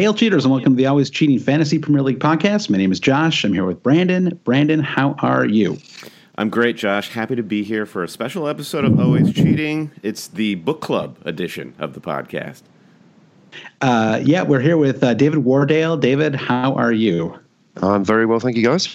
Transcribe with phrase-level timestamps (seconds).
[0.00, 2.70] Hail cheaters and welcome to the Always Cheating Fantasy Premier League podcast.
[2.70, 3.44] My name is Josh.
[3.44, 4.40] I'm here with Brandon.
[4.44, 5.76] Brandon, how are you?
[6.38, 7.10] I'm great, Josh.
[7.10, 9.90] Happy to be here for a special episode of Always Cheating.
[10.02, 12.62] It's the book club edition of the podcast.
[13.82, 16.00] Uh, yeah, we're here with uh, David Wardale.
[16.00, 17.38] David, how are you?
[17.82, 18.94] I'm very well, thank you, guys.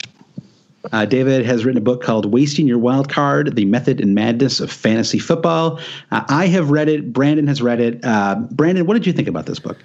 [0.91, 4.59] Uh, David has written a book called Wasting Your Wild Card The Method and Madness
[4.59, 5.79] of Fantasy Football.
[6.09, 7.13] Uh, I have read it.
[7.13, 8.03] Brandon has read it.
[8.03, 9.77] Uh, Brandon, what did you think about this book?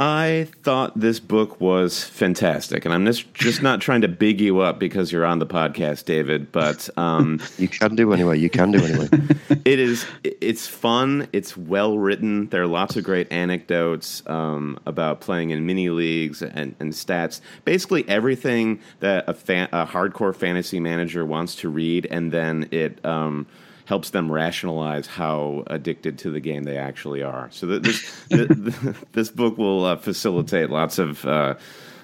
[0.00, 4.60] I thought this book was fantastic, and I'm just just not trying to big you
[4.60, 6.52] up because you're on the podcast, David.
[6.52, 8.38] But um, you can do anyway.
[8.38, 9.08] You can do anyway.
[9.64, 10.06] it is.
[10.22, 11.26] It's fun.
[11.32, 12.48] It's well written.
[12.50, 17.40] There are lots of great anecdotes um, about playing in mini leagues and, and stats.
[17.64, 23.04] Basically, everything that a, fan, a hardcore fantasy manager wants to read, and then it.
[23.04, 23.48] Um,
[23.88, 27.48] helps them rationalize how addicted to the game they actually are.
[27.50, 28.22] So this
[29.12, 31.54] this book will uh, facilitate lots of uh,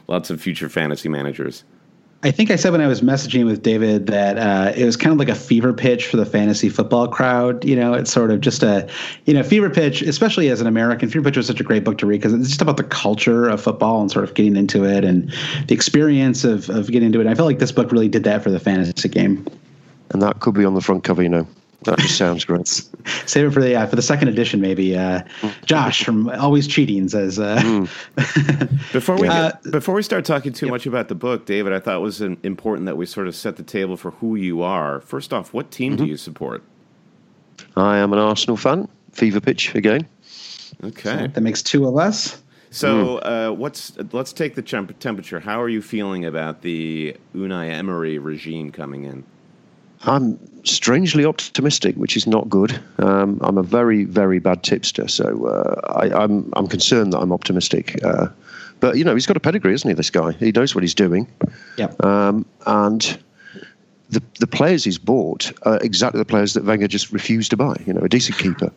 [0.08, 1.62] lots of future fantasy managers.
[2.22, 5.12] I think I said when I was messaging with David that uh, it was kind
[5.12, 7.66] of like a fever pitch for the fantasy football crowd.
[7.66, 8.88] You know, it's sort of just a,
[9.26, 11.10] you know, fever pitch, especially as an American.
[11.10, 13.46] Fever pitch was such a great book to read because it's just about the culture
[13.46, 15.30] of football and sort of getting into it and
[15.66, 17.26] the experience of, of getting into it.
[17.26, 19.46] I feel like this book really did that for the fantasy game.
[20.08, 21.46] And that could be on the front cover, you know.
[21.84, 22.66] That just sounds great.
[23.26, 24.96] Save it for the uh, for the second edition, maybe.
[24.96, 25.22] Uh,
[25.64, 27.38] Josh from Always Cheating says.
[27.38, 28.92] Uh, mm.
[28.92, 30.72] before we uh, before we start talking too yep.
[30.72, 33.56] much about the book, David, I thought it was important that we sort of set
[33.56, 35.00] the table for who you are.
[35.00, 36.04] First off, what team mm-hmm.
[36.04, 36.62] do you support?
[37.76, 38.88] I am an Arsenal fan.
[39.12, 40.08] Fever pitch again.
[40.82, 42.42] Okay, so that makes two of us.
[42.70, 43.50] So, mm.
[43.50, 45.38] uh, what's let's take the temperature.
[45.38, 49.24] How are you feeling about the Unai Emery regime coming in?
[50.06, 52.78] I'm strangely optimistic, which is not good.
[52.98, 57.18] Um, I'm a very, very bad tipster, so uh, I, am I'm, I'm concerned that
[57.18, 58.02] I'm optimistic.
[58.04, 58.28] Uh,
[58.80, 59.94] but you know, he's got a pedigree, isn't he?
[59.94, 61.26] This guy, he knows what he's doing.
[61.76, 61.92] Yeah.
[62.00, 63.18] Um, and
[64.10, 67.76] the the players he's bought are exactly the players that Wenger just refused to buy.
[67.86, 68.70] You know, a decent keeper.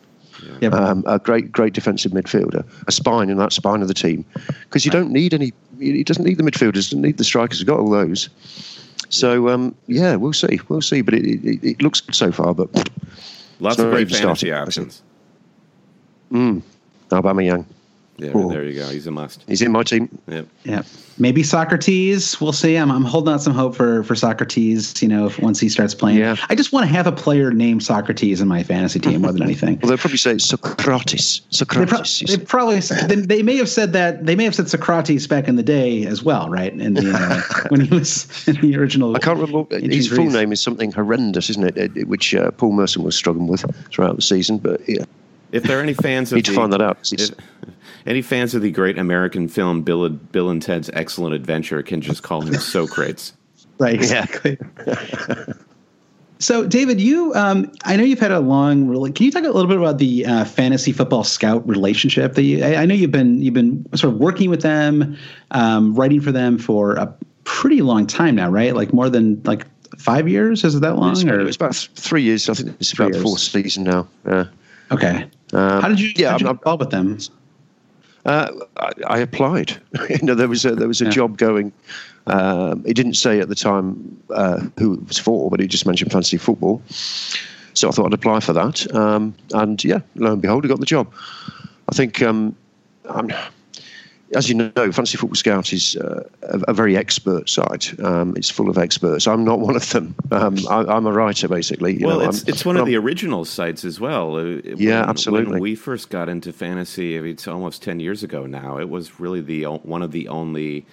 [0.60, 0.72] Yep.
[0.72, 4.24] Um, a great, great defensive midfielder, a spine in that spine of the team,
[4.62, 5.52] because you don't need any.
[5.78, 7.58] He doesn't need the midfielders, doesn't need the strikers.
[7.58, 8.28] He's got all those.
[9.08, 11.02] So um, yeah, we'll see, we'll see.
[11.02, 12.54] But it, it, it looks good so far.
[12.54, 12.90] But
[13.60, 15.02] lots of great fantasy options.
[16.30, 16.62] Mm.
[17.10, 17.64] Aubameyang.
[18.18, 18.48] Yeah, cool.
[18.48, 18.88] there you go.
[18.88, 19.44] He's a must.
[19.46, 20.08] He's in my team.
[20.26, 20.46] Yep.
[20.64, 20.82] Yeah.
[21.18, 22.40] Maybe Socrates.
[22.40, 22.76] We'll see.
[22.76, 25.00] I'm, I'm holding out some hope for for Socrates.
[25.00, 26.18] You know, if, once he starts playing.
[26.18, 26.34] Yeah.
[26.48, 29.42] I just want to have a player named Socrates in my fantasy team more than
[29.44, 29.78] anything.
[29.82, 31.42] well, they'll probably say Socrates.
[31.50, 32.20] Socrates.
[32.20, 34.26] They, pro- they probably they, they, may have said that.
[34.26, 36.72] They may have said Socrates back in the day as well, right?
[36.72, 39.14] In the uh, when he was in the original.
[39.14, 39.78] I can't remember.
[39.78, 42.08] His full name is something horrendous, isn't it?
[42.08, 44.58] Which uh, Paul Merson was struggling with throughout the season.
[44.58, 45.04] But yeah.
[45.52, 46.98] If there are any fans of need the, to find that out.
[47.12, 47.30] If,
[48.08, 52.22] any fans of the great American film Bill, Bill and Ted's Excellent Adventure can just
[52.22, 53.34] call him Socrates.
[53.78, 54.58] right, exactly.
[56.38, 58.88] so, David, you, um, I know you've had a long.
[58.88, 59.12] really.
[59.12, 62.34] Can you talk a little bit about the uh, fantasy football scout relationship?
[62.34, 65.16] That you, I, I, know you've been you've been sort of working with them,
[65.50, 67.14] um, writing for them for a
[67.44, 68.74] pretty long time now, right?
[68.74, 69.66] Like more than like
[69.98, 70.64] five years?
[70.64, 71.12] Is it that long?
[71.12, 71.40] It's, or?
[71.46, 72.48] it's about three years.
[72.48, 74.08] I think it's about the fourth season now.
[74.26, 74.46] Yeah.
[74.90, 75.28] Okay.
[75.52, 76.10] Um, how did you?
[76.16, 77.18] Yeah, I'm involved with them.
[78.24, 79.80] Uh, I, I, applied.
[80.10, 81.10] you know, there was a, there was a yeah.
[81.10, 81.72] job going.
[82.26, 85.86] Um, he didn't say at the time uh, who it was for, but he just
[85.86, 86.82] mentioned fantasy football.
[87.74, 90.80] So I thought I'd apply for that, um, and yeah, lo and behold, I got
[90.80, 91.12] the job.
[91.88, 92.56] I think um,
[93.08, 93.30] I'm
[94.34, 97.98] as you know, Fantasy Football Scout is uh, a, a, very expert site.
[98.00, 99.26] Um, it's full of experts.
[99.26, 100.14] I'm not one of them.
[100.30, 101.98] Um, I, am a writer, basically.
[101.98, 104.36] You well, know, it's, it's one of the original sites as well.
[104.36, 105.52] Uh, when, yeah, absolutely.
[105.52, 108.78] When we first got into fantasy, it's almost 10 years ago now.
[108.78, 110.84] It was really the one of the only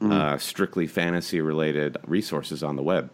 [0.00, 0.12] mm.
[0.12, 3.10] uh, strictly fantasy related resources on the web.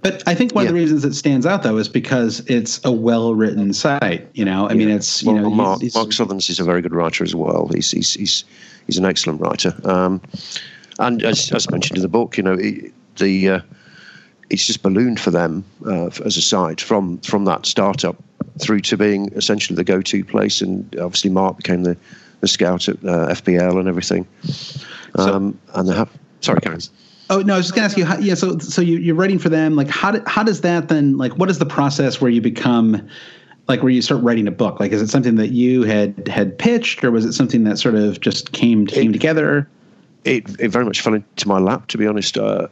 [0.00, 0.70] But I think one yeah.
[0.70, 4.28] of the reasons it stands out, though, is because it's a well-written site.
[4.34, 4.78] You know, I yeah.
[4.78, 7.24] mean, it's you well, know, Mark, he's, he's, Mark Sutherns is a very good writer
[7.24, 7.68] as well.
[7.68, 8.44] He's he's he's,
[8.86, 9.74] he's an excellent writer.
[9.84, 10.20] Um,
[10.98, 12.56] and as, as mentioned in the book, you know,
[13.16, 13.60] the uh,
[14.50, 18.16] it's just ballooned for them uh, as a site from from that startup
[18.60, 20.60] through to being essentially the go-to place.
[20.60, 21.96] And obviously, Mark became the
[22.40, 24.26] the scout at uh, FPL and everything.
[25.14, 26.80] Um, so, and they have sorry, Karen.
[27.32, 28.04] Oh no, I was just gonna ask you.
[28.04, 29.74] How, yeah, so so you, you're writing for them.
[29.74, 31.16] Like, how do, how does that then?
[31.16, 33.08] Like, what is the process where you become,
[33.68, 34.78] like, where you start writing a book?
[34.78, 37.94] Like, is it something that you had had pitched, or was it something that sort
[37.94, 39.66] of just came came it, together?
[40.24, 42.36] It it very much fell into my lap, to be honest.
[42.36, 42.68] Uh,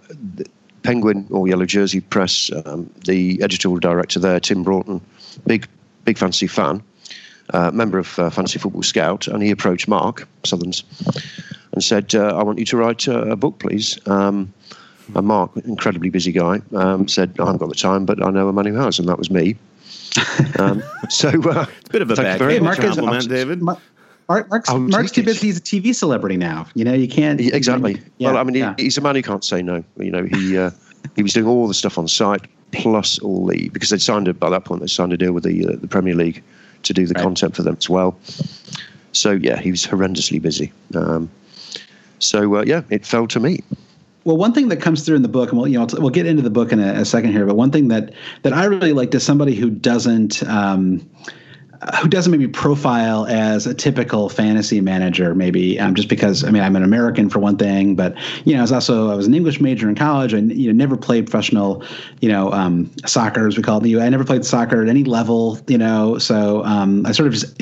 [0.83, 5.01] Penguin or Yellow Jersey Press, um, the editorial director there, Tim Broughton,
[5.47, 5.67] big
[6.05, 6.83] big fancy fan,
[7.55, 10.85] uh, member of uh, Fantasy Football Scout, and he approached Mark Sutherns
[11.81, 14.53] and said, uh, "I want you to write a, a book, please." Um,
[15.15, 18.49] and Mark, incredibly busy guy, um, said, "I haven't got the time, but I know
[18.49, 19.57] a man who has," and that was me.
[20.59, 23.63] Um, so uh, it's a bit of a bad hey, Mark compliment, is, David.
[23.63, 23.79] Mark,
[24.29, 25.47] Mark's, oh, Mark's too busy.
[25.47, 26.67] He's a TV celebrity now.
[26.75, 27.41] You know, you can't.
[27.41, 28.03] exactly.
[28.19, 28.75] yeah, well, I mean, yeah.
[28.77, 29.83] he's a man who can't say no.
[29.97, 30.71] You know, he uh,
[31.17, 34.35] he was doing all the stuff on site plus all the because they'd signed a,
[34.35, 36.43] by that point they signed a deal with the uh, the Premier League
[36.83, 37.23] to do the right.
[37.23, 38.19] content for them as well.
[39.13, 40.73] So yeah, he was horrendously busy.
[40.95, 41.31] Um,
[42.21, 43.61] so uh, yeah, it fell to me.
[44.25, 46.27] Well, one thing that comes through in the book, and we'll you know we'll get
[46.27, 48.13] into the book in a, a second here, but one thing that
[48.43, 50.43] that I really liked is somebody who doesn't.
[50.45, 51.09] Um,
[52.03, 56.63] who doesn't maybe profile as a typical fantasy manager maybe um, just because i mean
[56.63, 58.15] i'm an american for one thing but
[58.45, 60.77] you know i was also i was an english major in college and you know
[60.77, 61.83] never played professional
[62.21, 65.59] you know um, soccer as we call it i never played soccer at any level
[65.69, 67.59] you know so um, i sort of just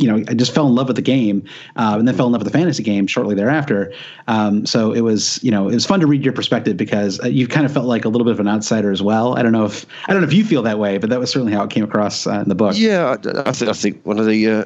[0.00, 1.44] you know, I just fell in love with the game,
[1.76, 3.92] uh, and then fell in love with the fantasy game shortly thereafter.
[4.28, 7.26] Um, so it was, you know, it was fun to read your perspective because uh,
[7.26, 9.36] you kind of felt like a little bit of an outsider as well.
[9.36, 11.30] I don't know if I don't know if you feel that way, but that was
[11.30, 12.74] certainly how it came across uh, in the book.
[12.76, 14.48] Yeah, I, th- I think one of the.
[14.48, 14.64] Uh,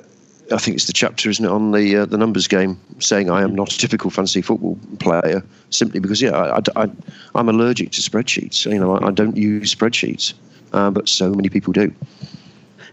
[0.52, 3.42] I think it's the chapter, isn't it, on the uh, the numbers game, saying I
[3.42, 6.88] am not a typical fantasy football player, simply because yeah, I, I,
[7.34, 8.64] am allergic to spreadsheets.
[8.70, 10.34] You know, I, I don't use spreadsheets,
[10.72, 11.92] uh, but so many people do.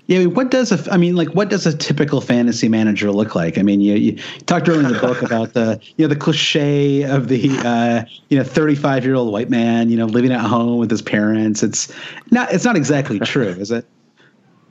[0.07, 3.09] Yeah, I mean, what does a I mean, like, what does a typical fantasy manager
[3.11, 3.57] look like?
[3.57, 7.03] I mean, you, you talked earlier in the book about the you know the cliche
[7.03, 10.77] of the uh, you know 35 year old white man you know living at home
[10.77, 11.63] with his parents.
[11.63, 11.93] It's
[12.31, 13.85] not it's not exactly true, is it?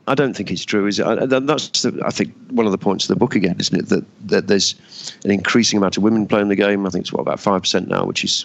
[0.07, 0.87] I don't think it's true.
[0.87, 1.31] Is it?
[1.31, 3.89] That's the, I think one of the points of the book again, isn't it?
[3.89, 4.75] That that there's
[5.25, 6.85] an increasing amount of women playing the game.
[6.87, 8.45] I think it's what about five percent now, which is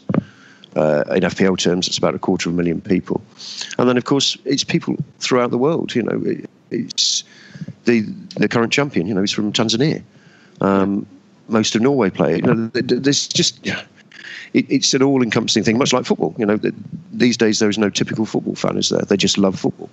[0.78, 3.22] uh, in FPL terms, it's about a quarter of a million people.
[3.78, 5.96] And then, of course, it's people throughout the world.
[5.96, 6.24] You know,
[6.72, 7.24] it's
[7.86, 8.02] the
[8.36, 9.08] the current champion.
[9.08, 10.04] You know, he's from Tanzania.
[10.62, 11.06] Um,
[11.48, 12.38] most of Norway play.
[12.38, 13.66] You know, there's just
[14.54, 16.36] it, it's an all-encompassing thing, much like football.
[16.38, 16.60] You know,
[17.12, 19.02] these days there is no typical football fan, is there?
[19.02, 19.90] They just love football.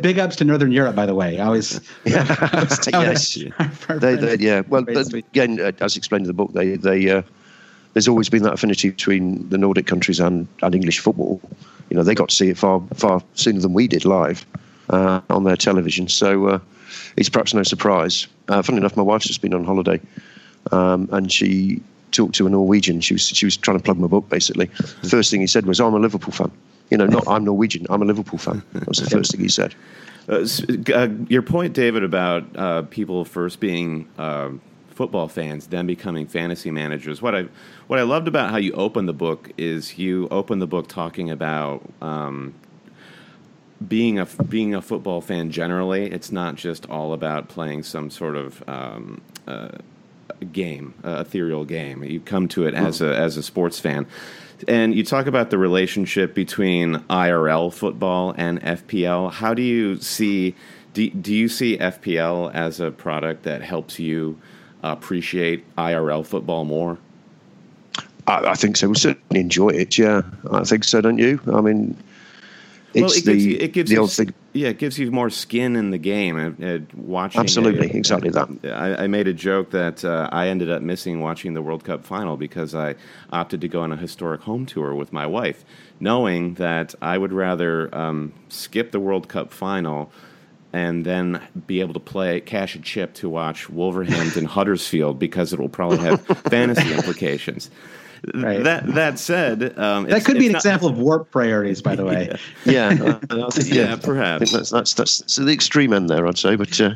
[0.00, 1.38] Big ups to Northern Europe, by the way.
[1.38, 2.26] I always, yeah,
[2.92, 3.34] yes,
[3.88, 4.62] they, they, yeah.
[4.68, 7.10] Well, again, uh, as explained in the book, they they.
[7.10, 7.22] Uh,
[7.92, 11.40] there's always been that affinity between the Nordic countries and, and English football.
[11.88, 14.46] You know, they got to see it far far sooner than we did live
[14.90, 16.08] uh, on their television.
[16.08, 16.58] So uh,
[17.16, 18.26] it's perhaps no surprise.
[18.48, 20.00] Uh, funny enough, my wife's just been on holiday,
[20.72, 21.80] um, and she
[22.12, 23.00] talked to a Norwegian.
[23.00, 24.66] She was she was trying to plug my book basically.
[25.02, 26.50] The first thing he said was, "I'm a Liverpool fan."
[26.90, 27.86] You know, not I'm Norwegian.
[27.88, 28.62] I'm a Liverpool fan.
[28.72, 29.74] That was the first thing he said.
[30.28, 30.46] Uh,
[30.94, 34.50] uh, your point, David, about uh, people first being uh,
[34.90, 37.22] football fans, then becoming fantasy managers.
[37.22, 37.46] What I
[37.86, 41.30] what I loved about how you open the book is you open the book talking
[41.30, 42.54] about um,
[43.86, 48.36] being a being a football fan generally, it's not just all about playing some sort
[48.36, 49.70] of um, uh,
[50.52, 52.04] game, uh, ethereal game.
[52.04, 54.06] You come to it as a as a sports fan,
[54.68, 59.32] and you talk about the relationship between IRL football and FPL.
[59.32, 60.54] How do you see?
[60.92, 64.40] Do, do you see FPL as a product that helps you
[64.82, 66.98] appreciate IRL football more?
[68.26, 68.88] I, I think so.
[68.88, 69.96] We'll certainly enjoy it.
[69.96, 71.00] Yeah, I think so.
[71.00, 71.40] Don't you?
[71.52, 71.96] I mean,
[72.94, 74.34] well, it the gives you, it gives you, thing.
[74.52, 76.36] Yeah, it gives you more skin in the game.
[76.36, 78.48] Uh, uh, watching Absolutely, it, exactly that.
[78.64, 82.04] I, I, made a joke that uh, I ended up missing watching the World Cup
[82.04, 82.96] final because I
[83.32, 85.64] opted to go on a historic home tour with my wife,
[86.00, 90.10] knowing that I would rather um, skip the World Cup final
[90.72, 95.60] and then be able to play cash a chip to watch Wolverhampton Huddersfield because it
[95.60, 97.70] will probably have fantasy implications.
[98.34, 98.62] Right.
[98.62, 102.04] That that said, um, that could be an not, example of warp priorities, by the
[102.04, 102.36] way.
[102.64, 104.52] yeah, yeah, uh, yeah, perhaps.
[104.52, 106.56] that's that's that's so the extreme end there, I'd say.
[106.56, 106.94] But uh,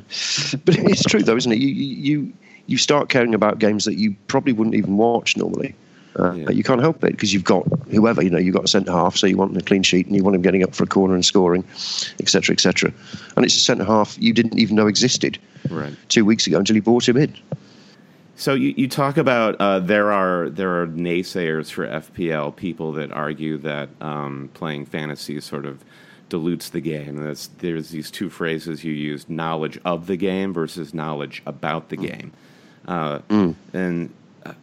[0.64, 1.58] but it's true though, isn't it?
[1.58, 2.32] You you
[2.66, 5.74] you start caring about games that you probably wouldn't even watch normally.
[6.18, 6.50] Uh, yeah.
[6.50, 8.38] You can't help it because you've got whoever you know.
[8.38, 10.42] You've got a centre half, so you want a clean sheet and you want him
[10.42, 11.64] getting up for a corner and scoring,
[12.20, 12.92] etc., etc.
[13.36, 15.38] And it's a centre half you didn't even know existed
[15.70, 15.94] right.
[16.08, 17.34] two weeks ago until you brought him in.
[18.36, 23.12] So you, you talk about uh, there are there are naysayers for FPL, people that
[23.12, 25.84] argue that um, playing fantasy sort of
[26.28, 27.16] dilutes the game.
[27.16, 31.96] There's, there's these two phrases you use: knowledge of the game versus knowledge about the
[31.96, 32.32] game.
[32.88, 33.54] Uh, mm.
[33.72, 34.12] And
[34.44, 34.54] uh,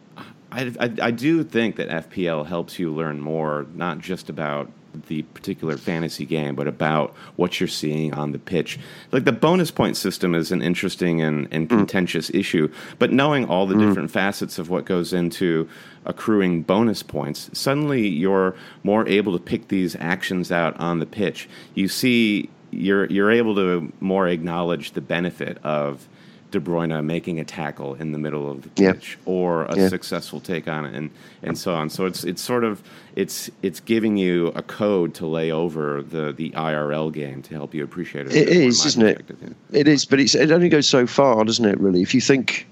[0.50, 4.70] I, I, I do think that FPL helps you learn more, not just about
[5.08, 8.78] the particular fantasy game, but about what you're seeing on the pitch.
[9.10, 11.76] Like the bonus point system is an interesting and, and mm.
[11.76, 13.86] contentious issue, but knowing all the mm.
[13.86, 15.68] different facets of what goes into
[16.04, 21.48] accruing bonus points, suddenly you're more able to pick these actions out on the pitch.
[21.74, 26.08] You see, you're you're able to more acknowledge the benefit of
[26.52, 30.68] De Bruyne making a tackle in the middle of the pitch or a successful take
[30.68, 31.10] on it and,
[31.42, 31.90] and so on.
[31.90, 32.82] So it's it's sort of
[33.16, 37.74] it's it's giving you a code to lay over the, the IRL game to help
[37.74, 38.36] you appreciate it.
[38.36, 39.24] It is, isn't it?
[39.40, 39.48] Yeah.
[39.72, 41.80] It is, but it's, it only goes so far, doesn't it?
[41.80, 42.68] Really, if you think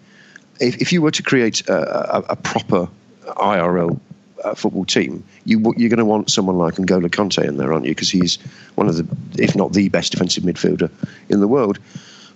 [0.60, 2.88] if, if you were to create a, a, a proper
[3.26, 3.98] IRL
[4.44, 7.86] uh, football team, you, you're going to want someone like N'Golo Kanté in there, aren't
[7.86, 7.92] you?
[7.92, 8.36] Because he's
[8.74, 10.90] one of the, if not the best defensive midfielder
[11.28, 11.78] in the world.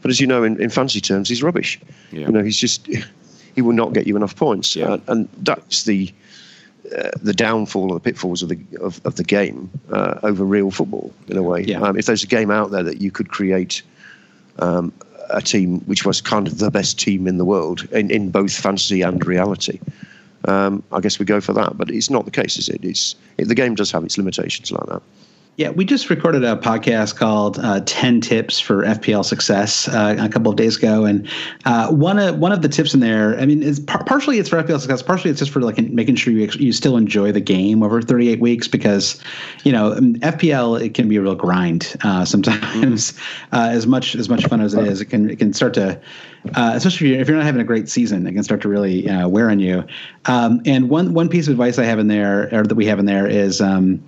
[0.05, 1.81] But as you know, in, in fancy terms, he's rubbish.
[2.13, 2.27] Yeah.
[2.27, 2.87] You know, he's just
[3.55, 4.87] he will not get you enough points, yeah.
[4.91, 6.13] uh, and that's the
[6.95, 10.71] uh, the downfall or the pitfalls of the of, of the game uh, over real
[10.71, 11.63] football in a way.
[11.63, 11.81] Yeah.
[11.81, 13.81] Um, if there's a game out there that you could create
[14.59, 14.93] um,
[15.31, 18.55] a team which was kind of the best team in the world in, in both
[18.55, 19.81] fantasy and reality,
[20.45, 21.79] um, I guess we go for that.
[21.79, 22.85] But it's not the case, is it?
[22.85, 25.03] It's it, the game does have its limitations like that.
[25.57, 30.29] Yeah, we just recorded a podcast called uh, 10 Tips for FPL Success uh, a
[30.29, 31.05] couple of days ago.
[31.05, 31.29] And
[31.65, 34.49] uh, one, of, one of the tips in there, I mean, it's par- partially it's
[34.49, 37.41] for FPL Success, partially it's just for like making sure you, you still enjoy the
[37.41, 39.23] game over 38 weeks because,
[39.63, 43.13] you know, um, FPL, it can be a real grind uh, sometimes.
[43.13, 43.21] Mm-hmm.
[43.53, 46.01] Uh, as much as much fun as it is, it can, it can start to,
[46.55, 49.49] uh, especially if you're not having a great season, it can start to really wear
[49.49, 49.85] on you.
[50.25, 52.99] Um, and one, one piece of advice I have in there, or that we have
[52.99, 54.03] in there is, um,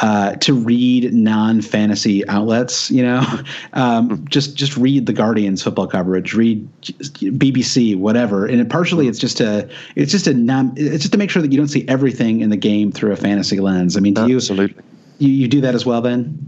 [0.00, 2.90] uh, to read non-fantasy outlets.
[2.90, 3.40] You know,
[3.72, 4.24] um, hmm.
[4.26, 8.46] just just read the Guardian's football coverage, read BBC, whatever.
[8.46, 11.42] And it, partially, it's just a it's just a non, it's just to make sure
[11.42, 13.96] that you don't see everything in the game through a fantasy lens.
[13.96, 14.82] I mean, do absolutely
[15.18, 16.38] you, you, you do that as well, Ben?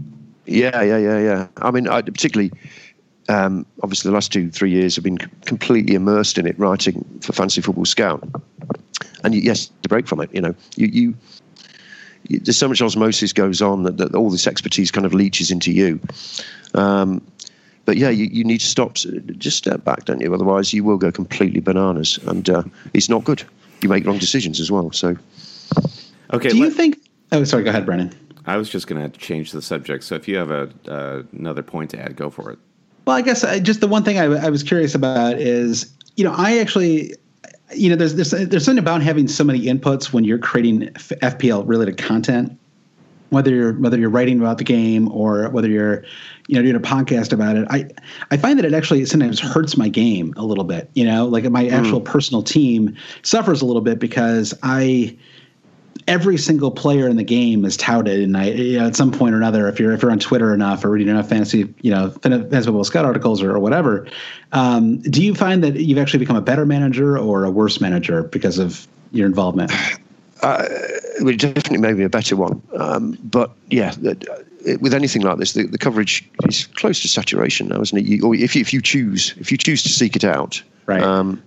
[0.45, 1.47] Yeah, yeah, yeah, yeah.
[1.57, 2.51] I mean, I particularly.
[3.27, 7.31] Um, obviously, the last two, three years have been completely immersed in it, writing for
[7.31, 8.27] Fantasy Football Scout.
[9.23, 11.15] And yes, to break from it, you know, you, you
[12.29, 15.71] there's so much osmosis goes on that, that all this expertise kind of leaches into
[15.71, 15.99] you.
[16.73, 17.25] Um,
[17.85, 20.31] but yeah, you, you need to stop, just step back, don't you?
[20.31, 23.43] Otherwise, you will go completely bananas, and uh, it's not good.
[23.81, 24.91] You make wrong decisions as well.
[24.91, 25.17] So,
[26.31, 26.49] okay.
[26.49, 26.99] Do you think?
[27.31, 27.63] Oh, sorry.
[27.63, 28.13] Go ahead, Brandon.
[28.45, 30.03] I was just going to change the subject.
[30.03, 32.59] So, if you have a uh, another point to add, go for it.
[33.07, 35.91] Well, I guess I, uh, just the one thing I, I was curious about is,
[36.15, 37.15] you know, I actually
[37.75, 41.67] you know, there's, there's there's something about having so many inputs when you're creating FPL
[41.67, 42.57] related content,
[43.29, 46.03] whether you're whether you're writing about the game or whether you're,
[46.47, 47.67] you know, doing a podcast about it.
[47.69, 47.87] I
[48.31, 50.89] I find that it actually sometimes hurts my game a little bit.
[50.93, 52.05] You know, like my actual mm.
[52.05, 55.17] personal team suffers a little bit because I
[56.07, 59.33] every single player in the game is touted, and I you know, at some point
[59.33, 62.09] or another, if you're if you're on Twitter enough or reading enough fantasy you know
[62.09, 64.07] fantasy football scout articles or, or whatever,
[64.51, 68.23] um, do you find that you've actually become a better manager or a worse manager
[68.23, 69.71] because of your involvement?
[70.41, 73.93] Uh, it definitely maybe a better one, um, but yeah.
[74.79, 78.05] with anything like this, the, the, coverage is close to saturation now, isn't it?
[78.05, 81.03] You, or if you, if you choose, if you choose to seek it out, right.
[81.03, 81.43] Um,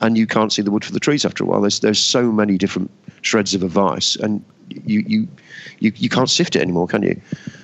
[0.00, 1.60] and you can't see the wood for the trees after a while.
[1.60, 2.90] There's there's so many different
[3.22, 5.28] shreds of advice, and you you
[5.80, 7.20] you, you can't sift it anymore, can you?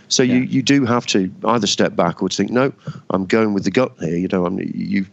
[0.08, 0.34] So yeah.
[0.34, 2.72] you, you do have to either step back or think, no,
[3.10, 4.16] I'm going with the gut here.
[4.16, 5.06] You know, I'm, you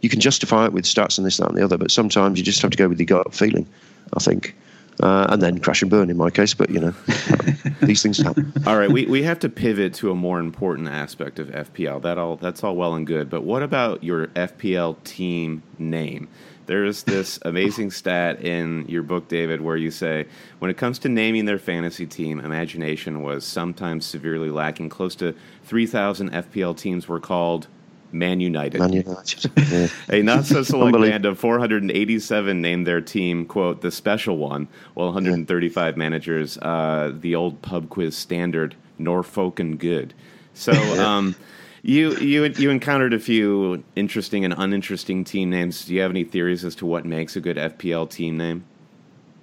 [0.00, 2.44] you can justify it with stats and this, that, and the other, but sometimes you
[2.44, 3.68] just have to go with your gut feeling.
[4.14, 4.56] I think,
[5.02, 6.54] uh, and then crash and burn in my case.
[6.54, 6.94] But you know,
[7.82, 8.52] these things happen.
[8.66, 12.02] All right, we, we have to pivot to a more important aspect of FPL.
[12.02, 16.28] That all that's all well and good, but what about your FPL team name?
[16.70, 20.26] There's this amazing stat in your book, David, where you say
[20.60, 24.88] when it comes to naming their fantasy team, imagination was sometimes severely lacking.
[24.88, 25.34] Close to
[25.64, 27.66] 3,000 FPL teams were called
[28.12, 28.78] Man United.
[28.78, 29.50] Man United.
[29.68, 29.88] Yeah.
[30.10, 35.08] a not so select band of 487 named their team, quote, the special one, while
[35.08, 35.98] 135 yeah.
[35.98, 40.14] managers, uh, the old pub quiz standard, Norfolk and good.
[40.54, 40.70] So,
[41.04, 41.34] um,
[41.82, 45.84] you you you encountered a few interesting and uninteresting team names.
[45.84, 48.64] Do you have any theories as to what makes a good FPL team name?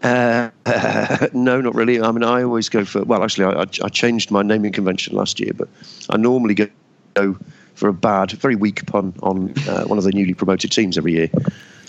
[0.03, 2.01] Uh, uh, no, not really.
[2.01, 3.03] I mean, I always go for.
[3.03, 5.67] Well, actually, I, I changed my naming convention last year, but
[6.09, 6.53] I normally
[7.15, 7.37] go
[7.75, 11.13] for a bad, very weak pun on uh, one of the newly promoted teams every
[11.13, 11.29] year.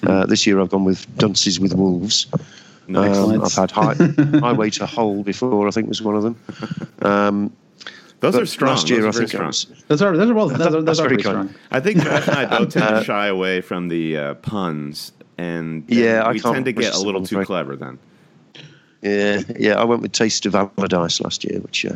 [0.03, 2.27] Uh, this year, I've gone with Dunces with Wolves.
[2.89, 3.95] Um, I've had high,
[4.41, 5.67] Highway to Hull before.
[5.69, 6.37] I think was one of them.
[7.03, 7.53] Um,
[8.21, 8.71] those but are strong.
[8.71, 9.47] Last year, those I think strong.
[9.47, 10.49] Was, those are those are well.
[10.49, 11.55] Those, are, those are pretty strong.
[11.71, 15.85] I think Josh and I both tend to shy away from the uh, puns, and
[15.89, 17.99] yeah, we tend to get a little too clever then.
[19.03, 19.81] Yeah, yeah.
[19.81, 21.95] I went with Taste of Allardyce last year, which uh,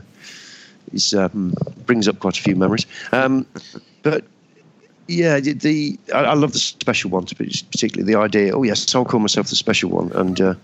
[0.92, 1.54] is um,
[1.86, 2.86] brings up quite a few memories.
[3.10, 3.44] Um,
[4.02, 4.24] but
[5.08, 8.56] yeah, the, the I, I, love the special ones, but particularly the idea.
[8.56, 10.54] Oh yes, I'll call myself the special one, and uh,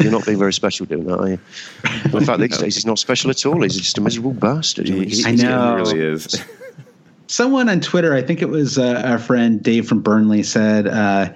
[0.00, 1.38] you're not being very special doing that, are you?
[2.18, 3.62] in fact, these days he's not special at all.
[3.62, 4.88] He's just a miserable bastard.
[4.88, 5.76] He, he, I know.
[5.76, 6.42] He really is.
[7.28, 11.32] Someone on Twitter, I think it was uh, our friend Dave from Burnley, said, uh,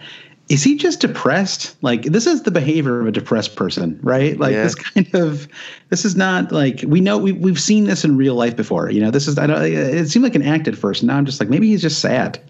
[0.48, 1.74] "Is he just depressed?
[1.82, 4.38] Like this is the behavior of a depressed person, right?
[4.38, 4.62] Like yeah.
[4.62, 5.48] this kind of,
[5.88, 8.90] this is not like we know we we've seen this in real life before.
[8.90, 9.62] You know, this is I don't.
[9.64, 11.02] It seemed like an act at first.
[11.02, 12.40] Now I'm just like maybe he's just sad."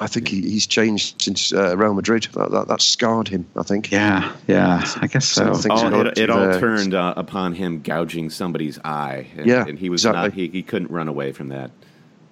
[0.00, 2.26] I think he, he's changed since uh, Real Madrid.
[2.32, 3.46] That, that, that, scarred him.
[3.54, 3.92] I think.
[3.92, 5.52] Yeah, yeah, I guess so.
[5.68, 9.26] Oh, it, it, all turned uh, upon him gouging somebody's eye.
[9.36, 10.22] And, yeah, and he was exactly.
[10.22, 10.32] not.
[10.32, 11.70] He, he couldn't run away from that.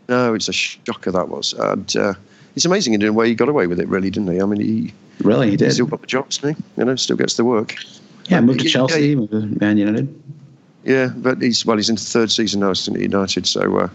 [0.08, 2.14] No, it's a shocker that was, and uh,
[2.56, 3.88] it's amazing in a way he got away with it.
[3.88, 4.40] Really, didn't he?
[4.40, 5.72] I mean, he really he did.
[5.72, 6.62] Still got the job, doesn't he?
[6.78, 7.76] You know, still gets the work.
[8.24, 10.22] Yeah, moved to Chelsea, moved to Man United.
[10.84, 13.88] Yeah, but he's well, he's into third season now at United, so uh,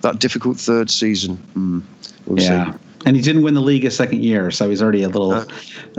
[0.00, 1.36] that difficult third season.
[1.54, 1.82] Mm,
[2.26, 2.72] we'll yeah.
[2.72, 2.78] See.
[3.06, 5.46] And he didn't win the league a second year, so he's already a little uh,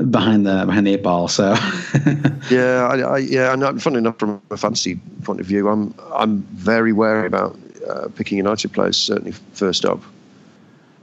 [0.09, 1.27] behind the behind the eight ball.
[1.27, 1.49] So
[2.51, 6.43] yeah, I, I, yeah, and funny enough, from a fancy point of view, I'm I'm
[6.53, 7.57] very wary about
[7.89, 8.97] uh, picking United players.
[8.97, 10.01] Certainly, first up.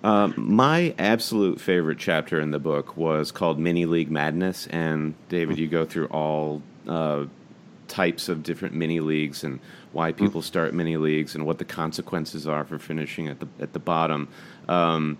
[0.05, 5.59] Um, my absolute favorite chapter in the book was called Mini League Madness, and David,
[5.59, 7.25] you go through all uh,
[7.89, 9.59] types of different mini leagues and
[9.93, 13.73] why people start mini leagues and what the consequences are for finishing at the at
[13.73, 14.29] the bottom.
[14.69, 15.19] Um,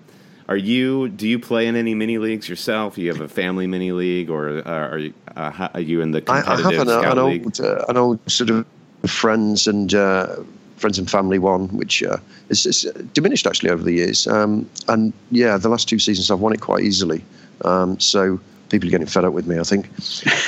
[0.49, 1.09] are you?
[1.09, 2.95] Do you play in any mini leagues yourself?
[2.95, 5.15] Do you have a family mini league, or uh, are you?
[5.37, 8.31] Uh, are you in the competitive I, I have an, an old, uh, an old
[8.31, 8.67] sort of
[9.07, 10.37] friends and uh,
[10.77, 12.17] friends and family one, which uh,
[12.49, 12.83] is, is,
[13.13, 14.27] diminished actually over the years.
[14.27, 17.23] Um, and yeah, the last two seasons I've won it quite easily.
[17.65, 19.89] Um, so people are getting fed up with me, I think.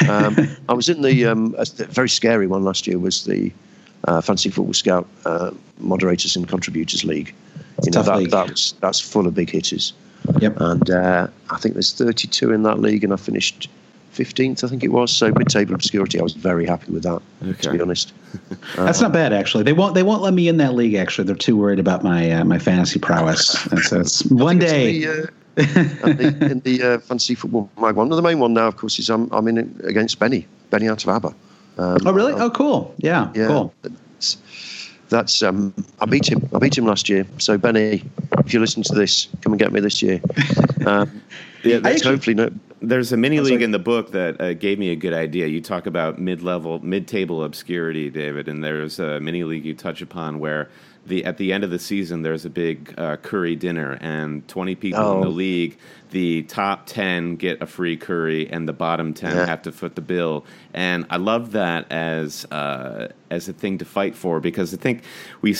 [0.09, 1.55] Um, I was in the um,
[1.91, 3.53] very scary one last year was the
[4.05, 7.35] uh, Fantasy Football Scout uh, Moderators and Contributors League.
[7.85, 9.93] You know, that, that's, that's full of big hitters.
[10.41, 10.61] Yep.
[10.61, 13.69] And uh, I think there's 32 in that league, and I finished
[14.15, 15.13] 15th, I think it was.
[15.13, 17.23] So mid-table obscurity, I was very happy with that.
[17.43, 17.53] Okay.
[17.63, 18.13] To be honest,
[18.77, 19.65] that's not bad actually.
[19.65, 20.95] They won't they won't let me in that league.
[20.95, 23.67] Actually, they're too worried about my uh, my fantasy prowess.
[23.71, 25.07] And so it's one day.
[25.07, 28.99] Uh, the, in the uh, fantasy football mag one, the main one now, of course,
[28.99, 31.35] is I'm I'm in against Benny, Benny out of ABBA.
[31.79, 32.33] Um, oh really?
[32.35, 32.95] oh cool.
[32.99, 33.31] Yeah.
[33.35, 33.47] Yeah.
[33.47, 33.75] Cool
[35.11, 36.49] that's um, I beat him.
[36.55, 37.27] I beat him last year.
[37.39, 38.03] So Benny,
[38.39, 40.21] if you listen to this, come and get me this year.
[40.87, 41.21] Um,
[41.63, 42.51] yeah, actually, hopefully no.
[42.81, 45.47] There's a mini league in the book that uh, gave me a good idea.
[45.47, 50.39] You talk about mid-level, mid-table obscurity, David, and there's a mini league you touch upon
[50.39, 50.71] where
[51.07, 54.75] the at the end of the season there's a big uh, curry dinner and 20
[54.75, 55.15] people oh.
[55.17, 55.31] in the oh.
[55.31, 55.79] league
[56.11, 59.47] the top 10 get a free curry and the bottom 10 yeah.
[59.47, 63.85] have to foot the bill and i love that as uh, as a thing to
[63.85, 65.03] fight for because i think
[65.41, 65.57] we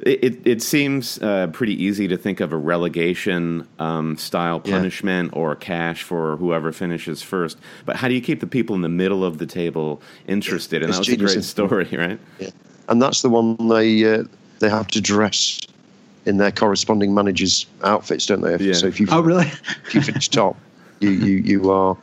[0.00, 5.38] it, it seems uh, pretty easy to think of a relegation um, style punishment yeah.
[5.38, 8.88] or cash for whoever finishes first but how do you keep the people in the
[8.88, 12.50] middle of the table interested and it's that was a great story right yeah.
[12.88, 14.24] and that's the one they uh,
[14.62, 15.60] they have to dress
[16.24, 18.56] in their corresponding managers' outfits, don't they?
[18.64, 18.72] Yeah.
[18.74, 19.46] So if you oh really
[19.84, 20.56] if you finish top,
[21.00, 21.98] you you you are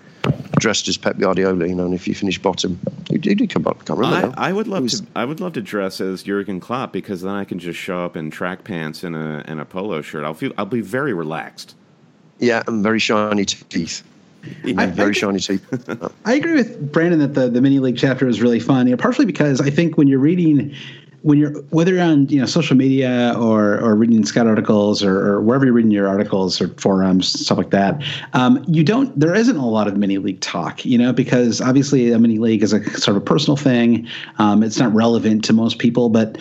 [0.59, 2.77] dressed as Pep Guardiola, you know, and if you finish bottom,
[3.09, 3.85] you do come back.
[3.85, 4.37] Can't remember.
[4.37, 5.07] I, I, would love was, to.
[5.15, 8.17] I would love to dress as Jurgen Klopp because then I can just show up
[8.17, 10.25] in track pants and a and a polo shirt.
[10.25, 10.51] I'll feel.
[10.57, 11.75] I'll be very relaxed.
[12.39, 14.03] Yeah, and very shiny teeth.
[14.65, 16.13] I, very I, shiny teeth.
[16.25, 18.87] I agree with Brandon that the, the mini league chapter is really fun.
[18.87, 20.73] You know, partially because I think when you're reading
[21.21, 25.19] when you're whether you're on you know social media or or reading scout articles or,
[25.19, 28.01] or wherever you're reading your articles or forums stuff like that
[28.33, 32.11] um, you don't there isn't a lot of mini league talk you know because obviously
[32.11, 35.53] a mini league is a sort of a personal thing um, it's not relevant to
[35.53, 36.37] most people but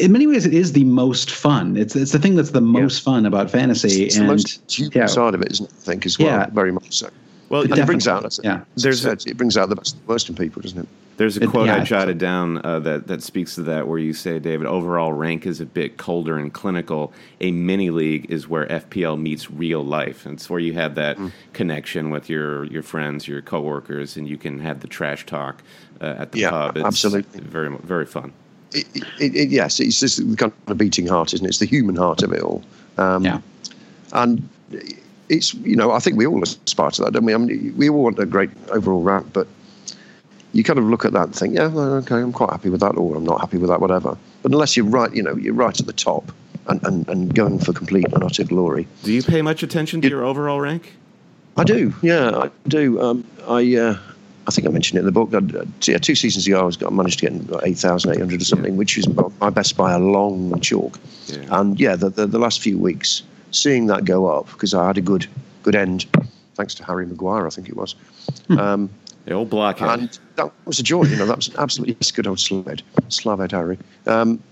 [0.00, 1.76] in many ways, it is the most fun.
[1.76, 3.12] It's it's the thing that's the most yeah.
[3.12, 3.88] fun about fantasy.
[3.88, 5.06] It's, it's and, the most human yeah.
[5.06, 5.72] side of it, isn't it?
[5.72, 6.46] I think as well, yeah.
[6.50, 7.10] very much so.
[7.50, 8.62] Well, it, it brings out, yeah.
[8.76, 10.88] There's a, it brings out the best, worst in people, doesn't it?
[11.16, 14.14] There's a quote yeah, I jotted down uh, that that speaks to that, where you
[14.14, 17.12] say, David, overall rank is a bit colder and clinical.
[17.42, 20.24] A mini league is where FPL meets real life.
[20.24, 21.30] And it's where you have that mm.
[21.52, 25.62] connection with your your friends, your coworkers, and you can have the trash talk
[26.00, 26.78] uh, at the yeah, pub.
[26.78, 28.32] It's absolutely, very very fun.
[28.72, 28.86] It,
[29.18, 31.50] it, it, yes, it's just the kind of beating heart, isn't it?
[31.50, 32.62] It's the human heart of it all.
[32.96, 33.40] Um, yeah,
[34.14, 34.48] and
[35.30, 37.34] it's you know I think we all aspire to that, don't we?
[37.34, 39.46] I mean, we all want a great overall rank, but
[40.52, 42.80] you kind of look at that and think, yeah, well, okay, I'm quite happy with
[42.80, 44.18] that, or I'm not happy with that, whatever.
[44.42, 46.32] But unless you're right, you know, you're right at the top
[46.66, 48.88] and, and, and going for complete and utter glory.
[49.04, 50.94] Do you pay much attention to you, your overall rank?
[51.56, 53.00] I do, yeah, I do.
[53.00, 53.98] Um, I uh,
[54.46, 55.32] I think I mentioned it in the book.
[55.32, 58.78] Uh, yeah, two seasons ago, I, was, I managed to get 8,800 or something, yeah.
[58.78, 59.06] which is
[59.38, 60.98] my best by a long chalk.
[61.26, 61.44] Yeah.
[61.50, 64.98] And yeah, the, the, the last few weeks, seeing that go up, because I had
[64.98, 65.26] a good
[65.62, 66.06] good end,
[66.54, 67.94] thanks to Harry Maguire, I think it was.
[68.48, 68.58] Hmm.
[68.58, 68.90] Um,
[69.26, 70.00] the old blockhead.
[70.00, 71.04] And that was a joy.
[71.04, 73.78] You know, that was absolutely good old Slaved, Slaved Harry.
[74.06, 74.42] Um,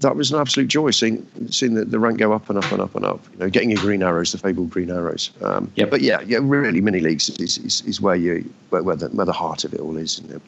[0.00, 2.80] that was an absolute joy seeing seeing the, the rank go up and up and
[2.80, 3.20] up and up.
[3.32, 5.30] You know, getting your green arrows, the fabled green arrows.
[5.42, 5.90] Um, yep.
[5.90, 9.26] But yeah, yeah, really, mini leagues is, is, is where you where, where, the where
[9.26, 10.18] the heart of it all is.
[10.18, 10.42] Isn't it?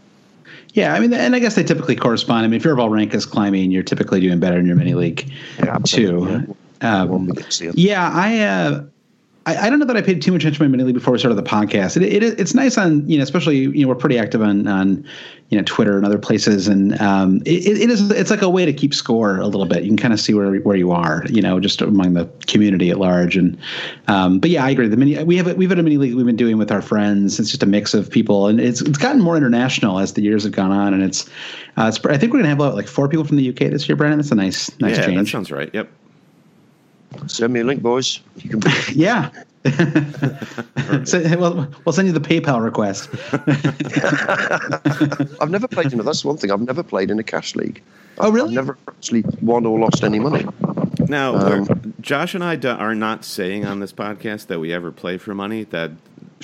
[0.73, 2.47] Yeah, I mean, and I guess they typically correspond.
[2.47, 4.95] I mean, if your overall rank is climbing, you're typically doing better in your mini
[4.95, 6.27] league yeah, too.
[6.31, 7.33] Yeah, um,
[7.75, 8.85] yeah I uh,
[9.47, 11.13] I, I, don't know that I paid too much attention to my mini league before
[11.13, 11.97] we started the podcast.
[11.97, 15.05] It, it, it's nice on you know, especially you know, we're pretty active on on
[15.49, 18.65] you know Twitter and other places, and um, it, it is it's like a way
[18.65, 19.83] to keep score a little bit.
[19.83, 22.91] You can kind of see where where you are, you know, just among the community
[22.91, 23.37] at large.
[23.37, 23.59] And
[24.07, 24.87] um, but yeah, I agree.
[24.87, 27.41] The mini we have we've had a mini league we've been doing with our friends.
[27.41, 30.45] It's just a mix of people, and it's it's gotten more international as the years
[30.45, 30.95] have gone on.
[30.95, 31.29] And it's,
[31.77, 33.97] uh, it's I think we're gonna have like four people from the UK this year,
[33.97, 34.19] Brandon.
[34.19, 35.19] That's a nice nice yeah, change.
[35.19, 35.71] that sounds right.
[35.75, 35.91] Yep.
[37.27, 38.21] Send me a link, boys.
[38.37, 38.63] You can.
[38.95, 39.31] yeah.
[41.05, 43.09] so, well, we'll send you the PayPal request.
[45.41, 46.03] I've never played in it.
[46.03, 46.51] That's one thing.
[46.51, 47.81] I've never played in a cash league.
[48.19, 48.49] Oh, really?
[48.49, 50.45] I've never actually won or lost any money.
[51.09, 54.91] Now, um, Josh and I do, are not saying on this podcast that we ever
[54.91, 55.65] play for money.
[55.65, 55.93] That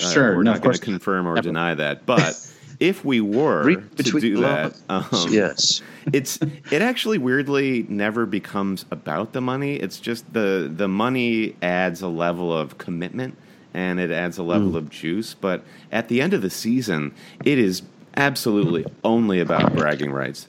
[0.01, 1.47] uh, sure, we're no, not going to confirm or never.
[1.47, 2.35] deny that, but
[2.79, 5.81] if we were to do that, um, yes,
[6.13, 6.39] it's
[6.71, 9.75] it actually weirdly never becomes about the money.
[9.75, 13.37] It's just the the money adds a level of commitment
[13.73, 14.77] and it adds a level mm.
[14.77, 15.33] of juice.
[15.33, 17.13] But at the end of the season,
[17.43, 17.81] it is
[18.15, 20.47] absolutely only about bragging rights.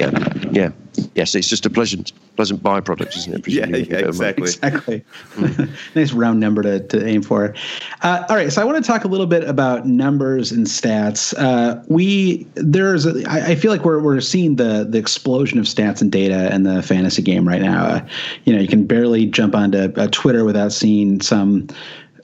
[0.00, 0.70] Yeah, yeah,
[1.14, 1.34] yes.
[1.34, 3.48] It's just a pleasant, pleasant byproduct, isn't it?
[3.48, 4.44] yeah, yeah, exactly.
[4.44, 5.04] Exactly.
[5.94, 7.54] nice round number to, to aim for.
[8.02, 11.34] Uh, all right, so I want to talk a little bit about numbers and stats.
[11.36, 15.66] Uh, we there's a, I, I feel like we're we're seeing the the explosion of
[15.66, 17.84] stats and data in the fantasy game right now.
[17.84, 18.06] Uh,
[18.44, 21.68] you know, you can barely jump onto uh, Twitter without seeing some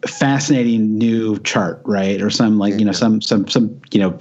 [0.06, 2.20] fascinating new chart, right?
[2.22, 4.18] Or some like, you know, some some some, you know,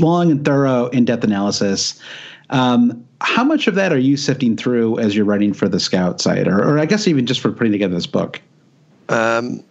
[0.00, 2.00] long and thorough in-depth analysis.
[2.50, 6.20] Um, how much of that are you sifting through as you're writing for the Scout
[6.20, 8.40] site, or, or I guess even just for putting together this book?
[9.08, 9.62] Um,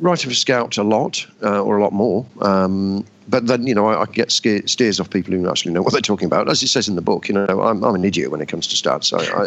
[0.00, 2.26] writing for Scout a lot, uh, or a lot more.
[2.40, 5.92] Um, but then you know I, I get steers off people who actually know what
[5.92, 6.48] they're talking about.
[6.50, 8.66] As it says in the book, you know I'm, I'm an idiot when it comes
[8.68, 9.12] to stats.
[9.12, 9.44] I,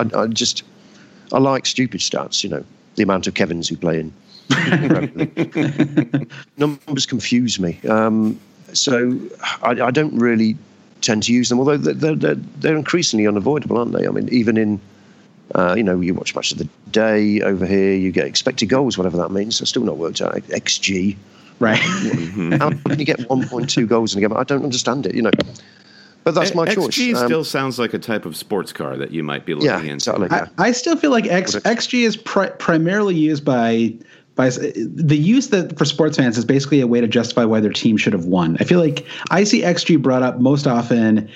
[0.00, 0.62] I, I just
[1.32, 2.44] I like stupid stats.
[2.44, 2.64] You know
[2.96, 4.12] the amount of Kevins who play in.
[6.56, 7.78] Numbers confuse me.
[7.88, 8.38] Um,
[8.72, 9.18] so
[9.62, 10.56] I, I, don't really
[11.00, 14.06] tend to use them, although they're, they're, they're increasingly unavoidable, aren't they?
[14.06, 14.80] I mean, even in,
[15.54, 18.98] uh, you know, you watch Match of the Day over here, you get expected goals,
[18.98, 19.60] whatever that means.
[19.60, 20.34] I've still not worked out.
[20.34, 21.16] XG.
[21.58, 21.76] Right.
[22.58, 24.36] How can you get 1.2 goals in a game?
[24.36, 25.30] I don't understand it, you know.
[26.24, 26.98] But that's my XG choice.
[26.98, 29.68] XG um, still sounds like a type of sports car that you might be looking
[29.68, 29.94] yeah, into.
[29.94, 30.48] Exactly, yeah.
[30.58, 33.94] I, I, still feel like X, XG is pri- primarily used by
[34.40, 37.74] by the use that for sports fans is basically a way to justify why their
[37.74, 38.56] team should have won.
[38.58, 41.28] I feel like I see XG brought up most often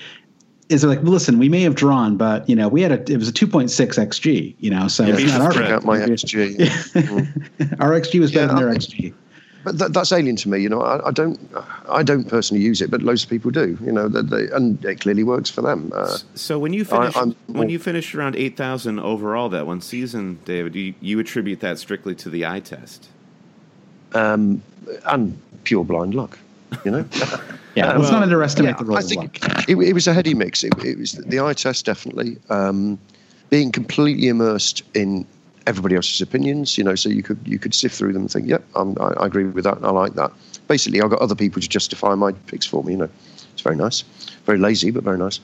[0.70, 3.28] is like, listen, we may have drawn, but you know, we had a it was
[3.28, 7.76] a 2.6 xg, you know, so yeah, it's not our my xg.
[7.80, 9.12] our xg was better yeah, than their um, xg
[9.64, 10.60] but that, that's alien to me.
[10.60, 11.38] You know, I, I, don't,
[11.88, 13.76] I don't personally use it, but loads of people do.
[13.82, 15.90] You know, they, and it clearly works for them.
[15.94, 19.80] Uh, so when you finish, I, when you finished around eight thousand overall that one
[19.80, 23.08] season, David, you, you attribute that strictly to the eye test?
[24.14, 24.62] um,
[25.06, 26.38] and pure blind luck.
[26.84, 27.08] You know.
[27.74, 30.34] yeah, let's well, not underestimate yeah, the role I think it, it, was a heady
[30.34, 30.64] mix.
[30.64, 32.38] It, it was the eye test definitely.
[32.50, 32.98] Um,
[33.50, 35.26] being completely immersed in
[35.66, 38.48] everybody else's opinions, you know, so you could you could sift through them and think,
[38.48, 40.30] yep, I, I agree with that, I like that.
[40.68, 42.92] Basically, I've got other people to justify my picks for me.
[42.92, 43.08] You know,
[43.52, 44.02] it's very nice,
[44.46, 45.40] very lazy, but very nice.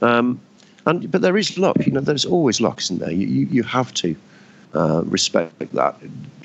[0.00, 0.40] Um,
[0.86, 1.76] and but there is luck.
[1.86, 3.12] You know, there's always luck, isn't there?
[3.12, 4.16] You you, you have to
[4.74, 5.96] uh, respect that.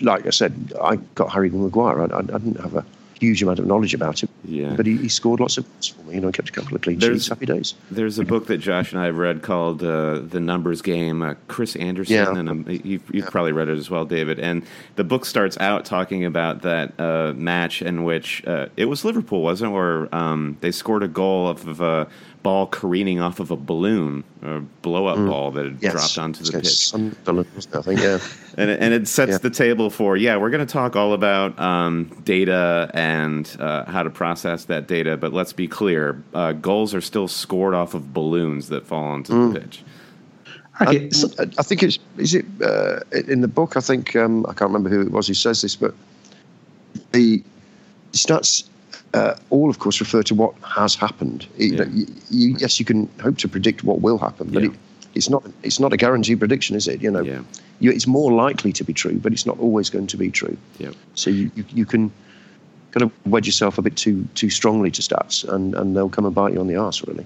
[0.02, 2.02] Like I said, I got Harry Maguire.
[2.02, 2.86] I, I, I didn't have a
[3.20, 4.30] huge amount of knowledge about him.
[4.48, 4.74] Yeah.
[4.76, 6.16] But he, he scored lots of goals for me.
[6.16, 7.28] You know, kept a couple of clean there's, sheets.
[7.28, 7.76] Happy days.
[7.92, 11.22] There's a book that Josh and I have read called uh, The Numbers Game.
[11.22, 12.36] Uh, Chris Anderson, yeah.
[12.36, 13.30] and um, you've, you've yeah.
[13.30, 14.40] probably read it as well, David.
[14.40, 19.04] And the book starts out talking about that uh, match in which uh, it was
[19.04, 19.74] Liverpool, wasn't it?
[19.74, 22.08] Where um, they scored a goal of a
[22.44, 25.28] ball careening off of a balloon, a blow up mm.
[25.28, 25.92] ball that had yes.
[25.92, 26.94] dropped onto the pitch.
[27.74, 28.20] nothing, yeah.
[28.58, 29.38] and, it, and it sets yeah.
[29.40, 34.04] the table for, yeah, we're going to talk all about um, data and uh, how
[34.04, 38.14] to process that data, but let's be clear uh, goals are still scored off of
[38.14, 39.54] balloons that fall onto mm.
[39.54, 39.84] the pitch.
[40.80, 43.76] Okay, so, I think it's is it uh, in the book.
[43.76, 45.96] I think um, I can't remember who it was who says this, but
[47.14, 47.44] the
[48.12, 48.70] stats
[49.14, 51.48] uh, all, of course, refer to what has happened.
[51.58, 51.86] Yeah.
[51.86, 54.70] You, you, yes, you can hope to predict what will happen, but yeah.
[54.70, 54.76] it,
[55.16, 57.02] it's not it's not a guaranteed prediction, is it?
[57.02, 57.42] You know, yeah.
[57.80, 60.58] you, it's more likely to be true, but it's not always going to be true.
[60.78, 60.92] Yeah.
[61.16, 62.12] So you, you, can
[62.92, 66.26] kind of wedge yourself a bit too too strongly to stats, and, and they'll come
[66.26, 67.26] and bite you on the arse, really.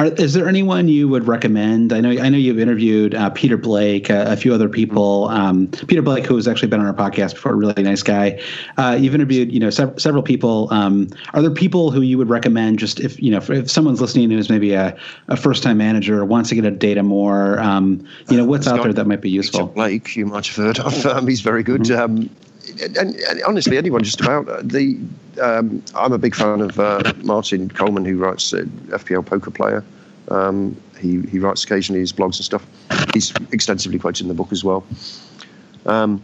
[0.00, 1.92] Are, is there anyone you would recommend?
[1.92, 5.28] I know I know you've interviewed uh, Peter Blake, uh, a few other people.
[5.28, 8.40] Um, Peter Blake, who has actually been on our podcast before, a really nice guy.
[8.78, 10.68] Uh, you've interviewed, you know, sev- several people.
[10.72, 12.78] Um, are there people who you would recommend?
[12.78, 14.96] Just if you know, if someone's listening who's maybe a,
[15.28, 18.66] a first time manager or wants to get a data more, um, you know, what's
[18.66, 19.66] out there that might be useful?
[19.66, 21.04] Peter Blake, you might have heard of.
[21.04, 21.82] Um, he's very good.
[21.82, 22.26] Mm-hmm.
[22.82, 24.98] And, and, honestly, anyone just about uh, the.
[25.40, 29.84] Um, I'm a big fan of uh, Martin Coleman, who writes uh, FPL Poker Player.
[30.28, 32.66] Um, he, he writes occasionally his blogs and stuff.
[33.14, 34.84] He's extensively quoted in the book as well.
[35.86, 36.22] Um,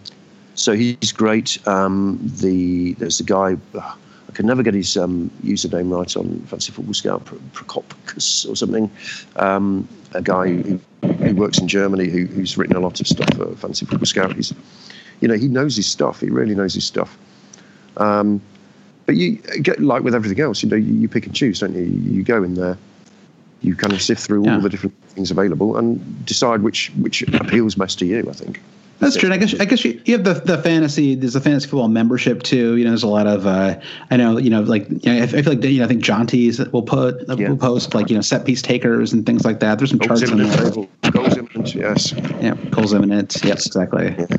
[0.55, 1.59] so he's great.
[1.67, 6.73] Um, the there's the guy I can never get his um, username right on Fantasy
[6.73, 8.91] Football Scout, Prokopkus or something.
[9.37, 13.29] Um, a guy who, who, works in Germany who, who's written a lot of stuff
[13.37, 14.35] for Fantasy Football Scout.
[14.35, 14.53] He's,
[15.21, 16.21] you know, he knows his stuff.
[16.21, 17.17] He really knows his stuff.
[17.97, 18.41] Um,
[19.07, 21.75] but you get like with everything else, you know, you, you pick and choose, don't
[21.75, 21.83] you?
[21.83, 22.77] You go in there
[23.63, 24.55] you kind of sift through yeah.
[24.55, 28.29] all the different things available and decide which which appeals best to you.
[28.29, 28.61] I think.
[28.99, 29.27] That's true.
[29.27, 31.15] And I guess I guess you, you have the, the fantasy.
[31.15, 32.77] There's a fantasy football membership too.
[32.77, 33.47] You know, there's a lot of.
[33.47, 33.79] Uh,
[34.11, 34.39] I know.
[34.39, 35.85] You know, like you know, I, feel like you know.
[35.85, 37.49] I think Jonty's will put yeah.
[37.49, 39.79] will post like you know set piece takers and things like that.
[39.79, 41.11] There's some Goals charts in there.
[41.11, 42.13] Goals imminent, yes.
[42.41, 43.37] Yeah, goals imminent.
[43.45, 44.15] Yes, exactly.
[44.19, 44.37] Yeah.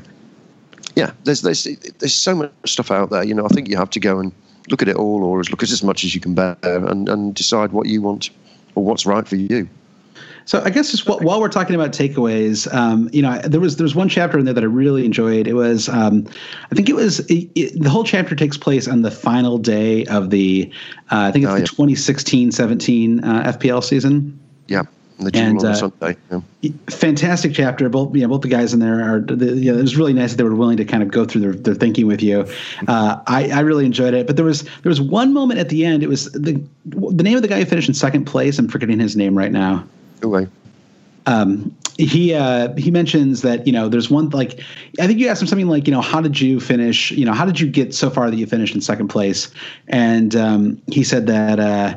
[0.98, 1.64] Yeah, there's there's
[2.00, 3.24] there's so much stuff out there.
[3.24, 4.32] You know, I think you have to go and
[4.70, 7.36] look at it all, or look at as much as you can bear, and and
[7.36, 8.32] decide what you want
[8.74, 9.70] or what's right for you.
[10.46, 13.84] So I guess just while we're talking about takeaways, um, you know, there was there
[13.84, 15.46] was one chapter in there that I really enjoyed.
[15.46, 16.26] It was, um,
[16.72, 20.06] I think it was it, it, the whole chapter takes place on the final day
[20.06, 20.72] of the,
[21.12, 24.40] uh, I think it's oh, the 2016-17 uh, FPL season.
[24.68, 24.84] Yeah.
[25.20, 26.16] The and, uh, Sunday.
[26.32, 26.72] Yeah.
[26.90, 27.90] Fantastic chapter.
[27.90, 29.20] Both you know, both the guys in there are.
[29.20, 31.26] The, you know, it was really nice that they were willing to kind of go
[31.26, 32.48] through their, their thinking with you.
[32.88, 34.28] Uh, I, I really enjoyed it.
[34.28, 36.04] But there was there was one moment at the end.
[36.04, 38.60] It was the the name of the guy who finished in second place.
[38.60, 39.88] I'm forgetting his name right now.
[40.24, 40.48] Okay.
[41.26, 44.60] Um, he uh, he mentions that you know there's one like
[45.00, 47.34] I think you asked him something like you know how did you finish you know
[47.34, 49.50] how did you get so far that you finished in second place
[49.88, 51.96] and um, he said that uh,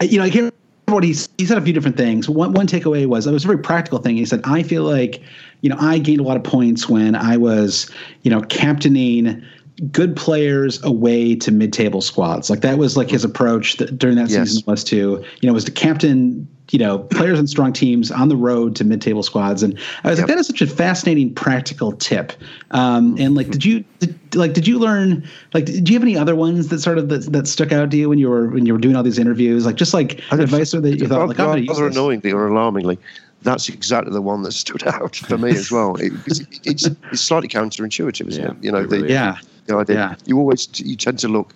[0.00, 0.54] you know I can't
[0.88, 2.28] what he he said a few different things.
[2.28, 4.16] One one takeaway was it was a very practical thing.
[4.16, 5.20] He said, "I feel like,
[5.60, 7.90] you know, I gained a lot of points when I was,
[8.22, 9.42] you know, captaining."
[9.92, 12.48] Good players away to mid-table squads.
[12.48, 14.48] Like that was like his approach that, during that yes.
[14.48, 18.28] season was to, you know, was to captain, you know, players and strong teams on
[18.28, 19.62] the road to mid-table squads.
[19.62, 20.28] And I was yep.
[20.28, 22.32] like, that is such a fascinating practical tip.
[22.70, 26.16] Um, and like, did you, did, like, did you learn, like, do you have any
[26.16, 28.64] other ones that sort of that, that stuck out to you when you were when
[28.64, 29.66] you were doing all these interviews?
[29.66, 32.98] Like, just like advice that you thought, like, I'm use annoyingly or alarmingly,
[33.42, 35.96] that's exactly the one that stood out for me as well.
[35.96, 38.64] It, it's, it's, it's slightly counterintuitive, isn't yeah, it?
[38.64, 39.36] You know, the, yeah
[39.74, 39.94] know, I did.
[39.96, 40.14] Yeah.
[40.24, 41.54] You always you tend to look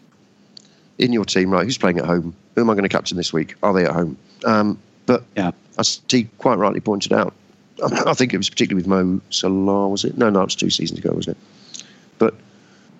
[0.99, 1.65] in your team, right?
[1.65, 2.35] Who's playing at home?
[2.55, 3.55] Who am I going to captain this week?
[3.63, 4.17] Are they at home?
[4.45, 7.35] Um, but yeah, as he quite rightly pointed out,
[8.07, 10.19] I think it was particularly with Mo Salah, was it?
[10.19, 11.85] No, no, it was two seasons ago, wasn't it?
[12.19, 12.35] But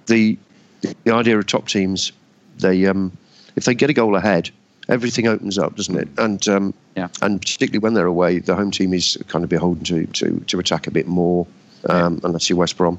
[0.07, 0.39] the
[1.05, 2.13] the idea of top teams,
[2.59, 3.17] they um,
[3.57, 4.51] if they get a goal ahead,
[4.89, 6.09] everything opens up, doesn't it?
[6.19, 7.09] And um, yeah.
[7.23, 10.59] and particularly when they're away, the home team is kind of beholden to to, to
[10.59, 11.47] attack a bit more,
[11.89, 12.21] um, yeah.
[12.25, 12.99] unless you're West Brom.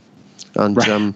[0.56, 0.90] And right.
[0.90, 1.16] um,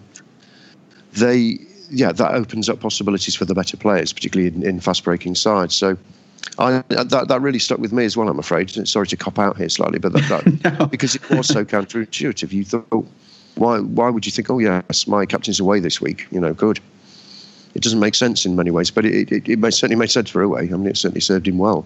[1.15, 5.35] they yeah that opens up possibilities for the better players, particularly in, in fast breaking
[5.35, 5.75] sides.
[5.75, 5.97] So.
[6.59, 8.29] I, that that really stuck with me as well.
[8.29, 8.69] I'm afraid.
[8.87, 10.85] Sorry to cop out here slightly, but that, that no.
[10.85, 12.51] because it was so counterintuitive.
[12.51, 13.07] You thought,
[13.55, 16.27] why why would you think, oh yes, my captain's away this week?
[16.31, 16.79] You know, good.
[17.73, 20.45] It doesn't make sense in many ways, but it, it, it certainly made sense for
[20.45, 20.71] Uwe.
[20.71, 21.85] I mean, it certainly served him well.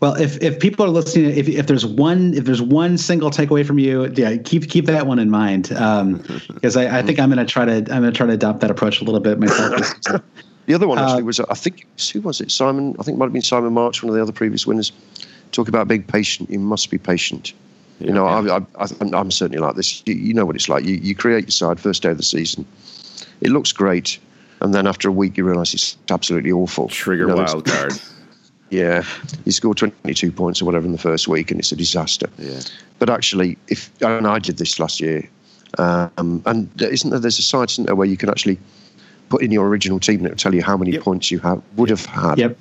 [0.00, 3.64] Well, if, if people are listening, if, if there's one if there's one single takeaway
[3.64, 7.30] from you, yeah, keep keep that one in mind because um, I, I, think I'm
[7.30, 9.38] going to try to I'm going to try to adopt that approach a little bit
[9.38, 9.94] myself.
[10.66, 13.18] the other one actually uh, was I think who was it Simon I think it
[13.18, 14.92] might have been Simon March one of the other previous winners.
[15.52, 16.50] Talk about being patient.
[16.50, 17.52] You must be patient.
[17.98, 18.60] Yeah, you know, yeah.
[18.78, 20.02] I, I, am certainly like this.
[20.06, 20.84] You, you, know what it's like.
[20.84, 22.64] You, you create your side first day of the season.
[23.40, 24.18] It looks great,
[24.60, 26.88] and then after a week you realise it's absolutely awful.
[26.88, 28.00] Trigger you know, wild card.
[28.70, 29.04] Yeah,
[29.44, 32.28] he scored 22 points or whatever in the first week, and it's a disaster.
[32.38, 32.60] Yeah.
[32.98, 35.28] But actually, if and I did this last year,
[35.78, 37.18] um, and isn't there?
[37.18, 38.58] There's a site, isn't there, where you can actually
[39.28, 41.02] put in your original team and it'll tell you how many yep.
[41.02, 42.38] points you have would have had.
[42.38, 42.58] Yep.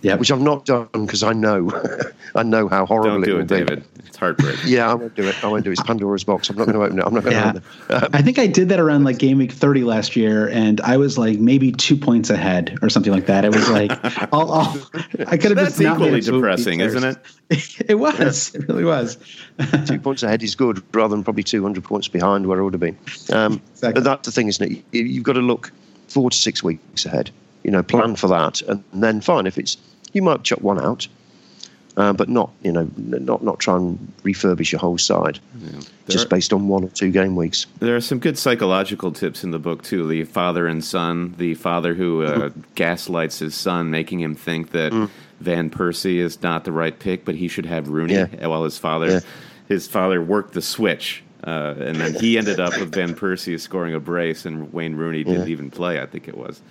[0.00, 1.70] Yeah, which I've not done because I know,
[2.34, 3.80] I know how horrible Don't do it, it David.
[3.94, 4.04] Be.
[4.06, 4.70] It's heartbreaking.
[4.70, 5.44] yeah, I won't do it.
[5.44, 5.72] I won't do it.
[5.72, 6.48] It's Pandora's box.
[6.48, 7.04] I'm not going to open it.
[7.04, 7.48] I'm not going to yeah.
[7.50, 8.04] open it.
[8.04, 10.96] Um, I think I did that around like game week 30 last year, and I
[10.96, 13.44] was like maybe two points ahead or something like that.
[13.44, 13.90] It was like,
[14.32, 14.90] I'll, I'll,
[15.26, 17.18] i could have That's just equally depressing, isn't it?
[17.88, 18.54] it was.
[18.54, 18.60] Yeah.
[18.60, 19.18] It really was.
[19.86, 22.80] two points ahead is good, rather than probably 200 points behind where I would have
[22.80, 22.96] been.
[23.32, 23.94] Um, exactly.
[23.94, 24.84] But that's the thing, isn't it?
[24.92, 25.72] You've got to look
[26.06, 27.30] four to six weeks ahead.
[27.68, 29.76] You know, plan for that, and then fine if it's
[30.14, 31.06] you might chuck one out,
[31.98, 35.80] uh, but not you know not not try and refurbish your whole side yeah.
[36.08, 37.66] just are, based on one or two game weeks.
[37.80, 40.08] There are some good psychological tips in the book too.
[40.08, 42.64] The father and son, the father who uh, mm.
[42.74, 45.10] gaslights his son, making him think that mm.
[45.40, 48.46] Van Persie is not the right pick, but he should have Rooney, yeah.
[48.46, 49.20] while his father yeah.
[49.68, 51.22] his father worked the switch.
[51.44, 55.22] Uh, and then he ended up with Van Persie scoring a brace, and Wayne Rooney
[55.22, 56.00] didn't even play.
[56.00, 56.62] I think it was.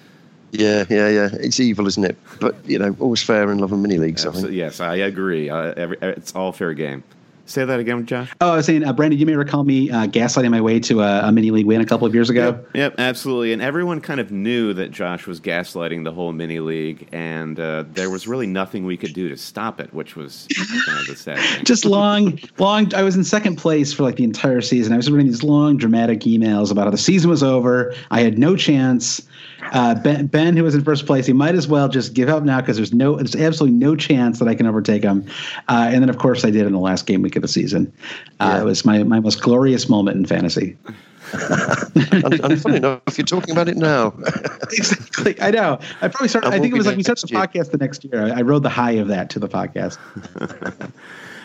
[0.51, 1.29] Yeah, yeah, yeah.
[1.33, 2.17] It's evil, isn't it?
[2.39, 4.25] But you know, always fair in love and mini leagues.
[4.25, 5.49] I yes, I agree.
[5.49, 7.03] Uh, every, it's all fair game.
[7.47, 8.29] Say that again, Josh.
[8.41, 11.01] Oh, I was saying, uh, Brandon, you may recall me uh, gaslighting my way to
[11.01, 12.47] a, a, mini league win a couple of years ago.
[12.47, 13.53] Yep, yep, absolutely.
[13.53, 17.86] And everyone kind of knew that Josh was gaslighting the whole mini league, and uh,
[17.93, 20.45] there was really nothing we could do to stop it, which was
[20.86, 21.63] kind of the sad thing.
[21.63, 22.93] Just long, long.
[22.93, 24.91] I was in second place for like the entire season.
[24.91, 27.95] I was writing these long, dramatic emails about how the season was over.
[28.12, 29.25] I had no chance.
[29.71, 32.43] Uh, ben, ben, who was in first place, he might as well just give up
[32.43, 35.25] now because there's no, there's absolutely no chance that I can overtake him.
[35.67, 37.91] Uh, and then, of course, I did in the last game week of the season.
[38.39, 38.61] Uh, yeah.
[38.61, 40.77] It was my my most glorious moment in fantasy.
[41.33, 44.13] and, and funny enough, if you're talking about it now.
[44.71, 45.39] exactly.
[45.41, 45.79] I know.
[46.01, 46.53] I probably started.
[46.53, 47.47] I think it was like we started the year.
[47.47, 48.23] podcast the next year.
[48.23, 49.97] I, I, rode the high of that to the podcast.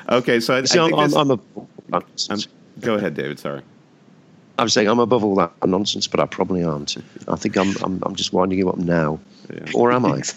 [0.08, 1.38] okay, so I, See, I am I'm, I'm a.
[2.30, 2.40] I'm,
[2.80, 3.40] go ahead, David.
[3.40, 3.62] Sorry.
[4.58, 6.96] I'm saying I'm above all that nonsense, but I probably aren't.
[7.28, 9.20] I think I'm I'm, I'm just winding you up now,
[9.52, 9.70] yeah.
[9.74, 10.22] or am I?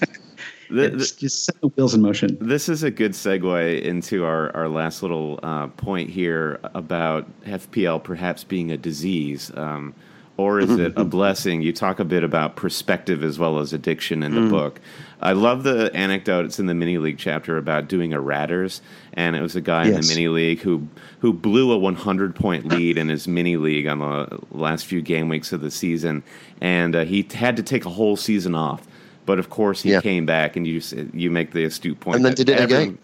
[0.70, 2.38] The, the, just set the wheels in motion.
[2.42, 8.04] This is a good segue into our, our last little uh, point here about FPL
[8.04, 9.52] perhaps being a disease.
[9.56, 9.94] Um,
[10.38, 11.62] or is it a blessing?
[11.62, 14.50] You talk a bit about perspective as well as addiction in the mm.
[14.50, 14.82] book.
[15.22, 16.46] I love the anecdote.
[16.46, 18.82] It's in the mini league chapter about doing a Ratters,
[19.14, 19.96] and it was a guy yes.
[19.96, 20.88] in the mini league who
[21.20, 25.30] who blew a 100 point lead in his mini league on the last few game
[25.30, 26.24] weeks of the season,
[26.62, 28.88] and uh, he had to take a whole season off.
[29.26, 30.02] But of course, he yeah.
[30.02, 30.82] came back, and you
[31.14, 32.18] you make the astute point.
[32.18, 32.98] And then did it again.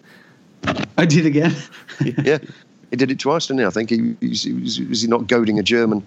[0.96, 1.54] I did again.
[2.22, 2.38] yeah.
[2.92, 3.64] He did it twice, didn't he?
[3.64, 4.46] I think he, was,
[4.86, 6.04] was he not goading a German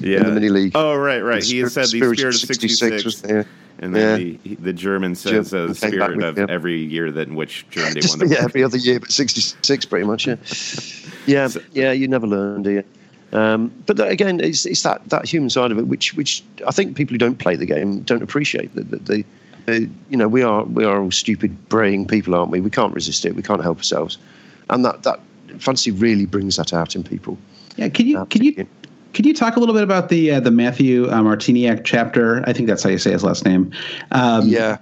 [0.00, 0.18] yeah.
[0.18, 0.72] in the mini league.
[0.74, 1.40] Oh, right, right.
[1.40, 2.78] The he spirit, said the spirit, spirit of 66.
[2.78, 3.46] 66 was there.
[3.78, 4.36] And then yeah.
[4.44, 6.50] the, the German says German uh, the spirit of him.
[6.50, 10.04] every year that in which Germany won the Yeah, every other year, but 66 pretty
[10.04, 10.36] much, yeah.
[11.26, 12.84] yeah, so, yeah, you never learn, do you?
[13.32, 16.70] Um, but that, again, it's, it's that, that human side of it, which which I
[16.70, 18.74] think people who don't play the game don't appreciate.
[18.74, 19.24] That, that they,
[19.68, 22.60] uh, you know, we are we are all stupid, braying people, aren't we?
[22.60, 23.34] We can't resist it.
[23.34, 24.16] We can't help ourselves,
[24.70, 25.20] and that that
[25.58, 27.38] fantasy really brings that out in people.
[27.76, 28.66] Yeah, can you uh, can you
[29.12, 32.42] can you talk a little bit about the uh, the Matthew uh, Martiniak chapter?
[32.48, 33.72] I think that's how you say his last name.
[34.10, 34.78] Um, yeah.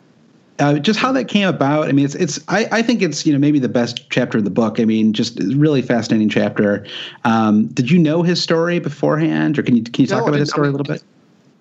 [0.61, 1.89] Uh, just how that came about.
[1.89, 2.39] I mean, it's it's.
[2.47, 4.79] I, I think it's you know maybe the best chapter of the book.
[4.79, 6.87] I mean, just really fascinating chapter.
[7.25, 10.39] Um, did you know his story beforehand, or can you can you talk no, about
[10.39, 11.03] his story I mean, a little bit?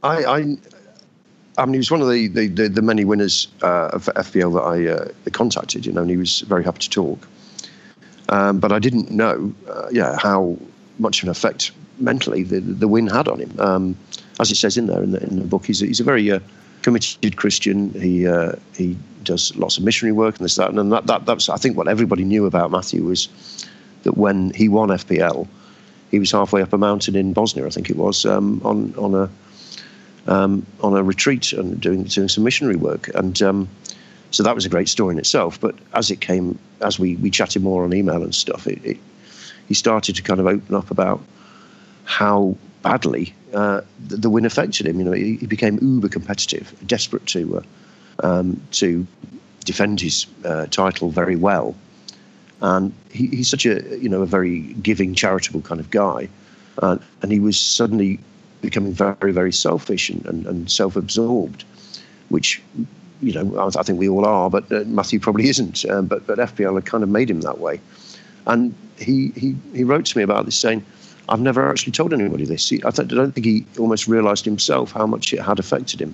[0.04, 0.58] I, I
[1.58, 2.28] I mean, he was one of the
[8.30, 10.58] Um, but I didn't know, uh, yeah, how
[11.00, 13.60] much of an effect mentally the, the win had on him.
[13.60, 13.98] Um,
[14.40, 16.32] as it says in there in the, in the book, he's a, he's a very
[16.32, 16.40] uh,
[16.82, 17.92] committed Christian.
[17.94, 21.50] He uh, he does lots of missionary work and this that and that, that that's
[21.50, 23.30] I think what everybody knew about Matthew was
[24.04, 25.48] that when he won FPL,
[26.12, 29.16] he was halfway up a mountain in Bosnia, I think it was, um, on on
[29.16, 29.30] a
[30.32, 33.10] um, on a retreat and doing doing some missionary work.
[33.14, 33.70] And um,
[34.34, 35.62] so that was a great story in itself.
[35.62, 38.98] But as it came, as we, we chatted more on email and stuff, it, it
[39.68, 41.22] he started to kind of open up about
[42.06, 44.98] how badly uh, the, the, win affected him.
[44.98, 49.06] You know, he, he became uber competitive, desperate to uh, um, to
[49.66, 51.76] defend his uh, title very well.
[52.60, 56.28] And he, he's such a you know a very giving, charitable kind of guy,
[56.80, 58.20] uh, and he was suddenly
[58.62, 61.66] becoming very, very selfish and, and, and self-absorbed,
[62.30, 62.64] which
[63.24, 65.86] you know I, think we all are, but uh, Matthew probably isn't.
[65.86, 67.80] Um, but but FPL had kind of made him that way,
[68.48, 70.86] and he he he wrote to me about this saying.
[71.30, 72.68] I've never actually told anybody this.
[72.68, 76.02] He, I, th- I don't think he almost realised himself how much it had affected
[76.02, 76.14] him.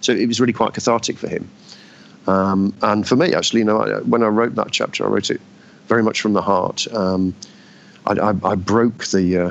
[0.00, 1.46] So it was really quite cathartic for him.
[2.26, 5.30] Um, and for me, actually, you know, I, when I wrote that chapter, I wrote
[5.30, 5.42] it
[5.88, 6.86] very much from the heart.
[6.94, 7.34] Um,
[8.06, 9.50] I, I, I, broke the uh,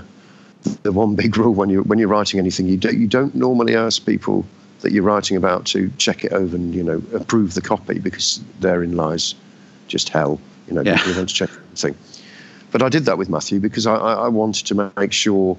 [0.84, 2.68] the one big rule when you when you're writing anything.
[2.68, 4.46] You don't you don't normally ask people
[4.82, 8.42] that you're writing about to check it over and you know approve the copy because
[8.60, 9.36] therein lies
[9.88, 10.40] just hell.
[10.68, 10.98] You know, yeah.
[10.98, 11.96] people want to check everything.
[12.72, 15.58] But I did that with Matthew because I, I, wanted to make sure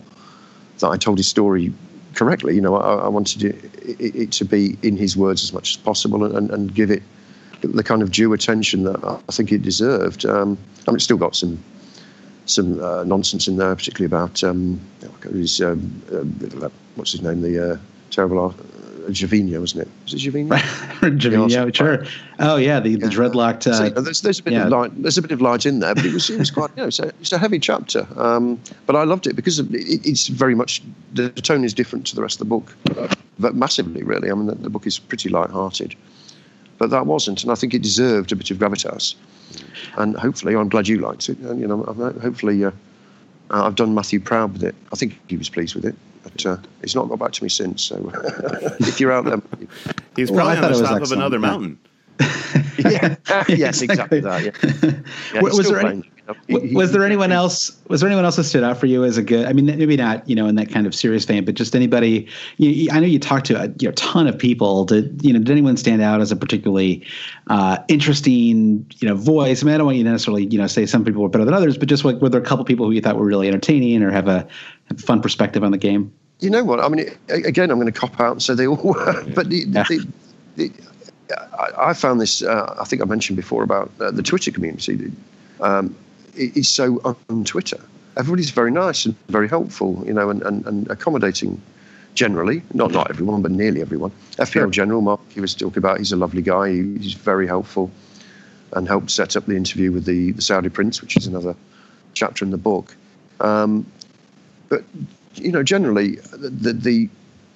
[0.79, 1.73] that I told his story
[2.15, 2.55] correctly.
[2.55, 3.65] You know, I, I wanted it,
[4.01, 7.03] it, it, to be in his words as much as possible and, and, give it
[7.63, 10.25] the kind of due attention that I think it deserved.
[10.25, 10.57] Um,
[10.87, 11.59] I mean, it's still got some
[12.47, 14.81] some uh, nonsense in there, particularly about um,
[15.23, 17.77] his, um, uh, what's his name, the uh,
[18.11, 18.55] terrible
[19.09, 19.89] Javinho, wasn't it?
[20.05, 20.49] Was it Javinho?
[21.19, 22.07] Javinho, sure.
[22.39, 23.67] Oh yeah, the, the dreadlocked.
[23.67, 24.65] Uh, so, there's, there's a bit yeah.
[24.65, 25.03] of light.
[25.03, 26.89] There's a bit of light in there, but it was it was quite you know
[26.89, 28.07] it's a, it's a heavy chapter.
[28.17, 30.83] Um, but I loved it because it, it's very much
[31.13, 32.77] the tone is different to the rest of the book,
[33.39, 34.31] but massively really.
[34.31, 35.95] I mean the, the book is pretty light-hearted,
[36.79, 39.15] but that wasn't, and I think it deserved a bit of gravitas
[39.97, 41.39] and hopefully, I'm glad you liked it.
[41.39, 41.83] And, you know,
[42.23, 42.71] hopefully, uh,
[43.51, 44.75] I've done Matthew proud with it.
[44.93, 47.49] I think he was pleased with it, but uh, he's not got back to me
[47.49, 47.83] since.
[47.83, 48.11] So,
[48.81, 49.41] if you're out there,
[50.17, 51.79] he's probably well, on the top of another mountain.
[52.79, 53.17] yeah.
[53.49, 54.43] yes, exactly that.
[54.45, 54.91] Yeah.
[55.35, 56.11] yeah was there any,
[56.49, 57.77] was there anyone else?
[57.89, 59.47] Was there anyone else that stood out for you as a good?
[59.47, 62.27] I mean, maybe not, you know, in that kind of serious vein, but just anybody.
[62.59, 64.85] You, I know you talked to a you know, ton of people.
[64.85, 65.39] Did you know?
[65.39, 67.05] Did anyone stand out as a particularly
[67.49, 69.63] uh, interesting, you know, voice?
[69.63, 71.45] I mean, I don't want you to necessarily, you know, say some people were better
[71.45, 73.49] than others, but just like were there a couple people who you thought were really
[73.49, 74.47] entertaining or have a,
[74.91, 76.13] a fun perspective on the game?
[76.41, 76.81] You know what?
[76.81, 79.65] I mean, again, I'm going to cop out and say they all were, but the,
[79.69, 79.85] yeah.
[79.89, 80.07] the,
[80.57, 80.73] the,
[81.59, 82.43] I, I, found this.
[82.43, 85.13] Uh, I think I mentioned before about uh, the Twitter community.
[85.61, 85.95] Um,
[86.35, 87.81] is so on Twitter.
[88.17, 91.61] Everybody's very nice and very helpful, you know, and, and, and accommodating
[92.15, 92.63] generally.
[92.75, 94.11] Not not everyone, but nearly everyone.
[94.33, 94.71] FPL sure.
[94.71, 96.71] General Mark, he was talking about, he's a lovely guy.
[96.71, 97.91] He, he's very helpful
[98.73, 101.55] and helped set up the interview with the, the Saudi Prince, which is another
[102.15, 102.97] chapter in the book.
[103.41, 103.87] Um,
[104.69, 104.85] but,
[105.35, 107.09] you know, generally, the, the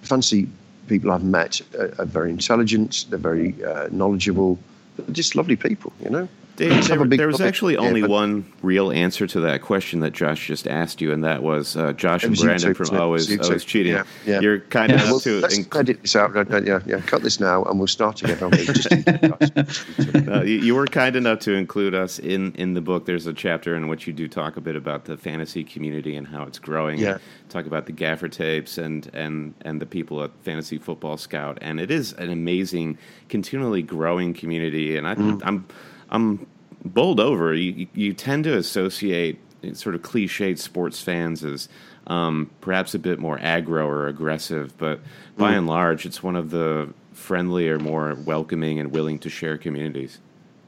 [0.03, 0.49] fancy
[0.89, 4.59] people I've met are, are very intelligent, they're very uh, knowledgeable,
[4.97, 6.29] they're just lovely people, you know.
[6.57, 10.47] Dave, there, there, was actually only yeah, one real answer to that question that Josh
[10.47, 13.95] just asked you, and that was uh, Josh and Brandon from Always Always Cheating.
[13.95, 14.41] Yeah, yeah.
[14.41, 16.33] You're kind yeah, enough to let's inc- edit this out.
[16.65, 17.01] Yeah, yeah.
[17.01, 18.41] Cut this now, and we'll start again.
[20.29, 23.05] uh, you, you, were kind enough to include us in in the book.
[23.05, 26.27] There's a chapter in which you do talk a bit about the fantasy community and
[26.27, 27.01] how it's growing.
[27.01, 27.19] Yeah.
[27.49, 31.81] Talk about the gaffer tapes and and and the people at Fantasy Football Scout, and
[31.81, 32.97] it is an amazing,
[33.29, 34.97] continually growing community.
[34.97, 35.43] And I, mm.
[35.45, 35.67] I'm
[36.15, 36.47] I'm
[36.85, 37.53] bowled over.
[37.53, 39.39] You, you tend to associate
[39.73, 41.69] sort of cliched sports fans as
[42.07, 45.01] um, perhaps a bit more aggro or aggressive, but
[45.37, 45.59] by mm.
[45.59, 50.21] and large, it's one of the friendlier, more welcoming, and willing to share communities.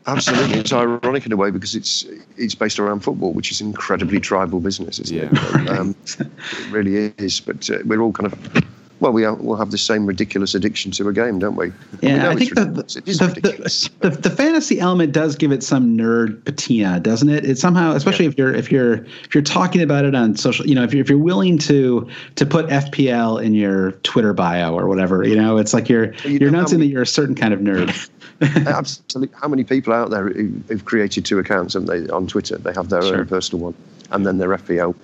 [0.08, 4.20] Absolutely, it's ironic in a way because it's it's based around football, which is incredibly
[4.20, 5.28] tribal business, isn't yeah.
[5.32, 5.68] it?
[5.78, 7.40] Um, it really is.
[7.40, 8.64] But uh, we're all kind of
[9.00, 11.70] well, we will have the same ridiculous addiction to a game, don't we?
[12.00, 16.98] Yeah, I think the, the, the, the, fantasy element does give it some nerd patina,
[16.98, 17.44] doesn't it?
[17.44, 18.30] It somehow, especially yeah.
[18.30, 18.94] if you're if you're
[19.24, 22.08] if you're talking about it on social, you know, if you're if you're willing to
[22.36, 26.38] to put FPL in your Twitter bio or whatever, you know, it's like you're you
[26.38, 28.08] you're announcing many, that you're a certain kind of nerd.
[28.66, 29.36] absolutely.
[29.38, 32.56] How many people out there who've created two accounts, haven't they, on Twitter?
[32.56, 33.18] They have their sure.
[33.18, 33.74] own personal one,
[34.10, 34.94] and then their FPL,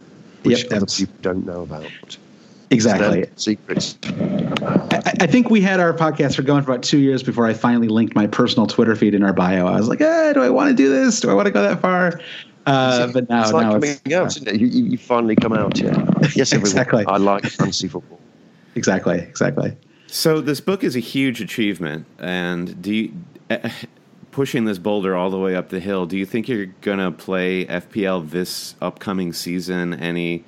[0.45, 2.17] which yep, other people don't know about.
[2.73, 3.27] Exactly.
[3.37, 3.99] Secrets.
[4.05, 7.53] I, I, think we had our podcast for going for about two years before I
[7.53, 9.67] finally linked my personal Twitter feed in our bio.
[9.67, 11.21] I was like, eh, do I want to do this?
[11.21, 12.21] Do I want to go that far?
[12.65, 14.61] Uh, but now, it's like now coming it's, out, isn't it?
[14.61, 15.91] You, you finally come out, yeah.
[16.35, 16.71] Yes, everyone.
[16.71, 17.05] exactly.
[17.07, 18.21] I like fantasy football.
[18.75, 19.77] Exactly, exactly.
[20.07, 23.13] So this book is a huge achievement, and do you,
[23.51, 23.69] uh,
[24.31, 26.07] pushing this boulder all the way up the hill?
[26.07, 29.93] Do you think you're gonna play FPL this upcoming season?
[29.93, 30.45] Any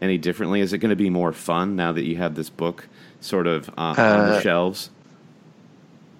[0.00, 0.60] any differently?
[0.60, 2.88] Is it going to be more fun now that you have this book
[3.20, 4.90] sort of uh, on the uh, shelves?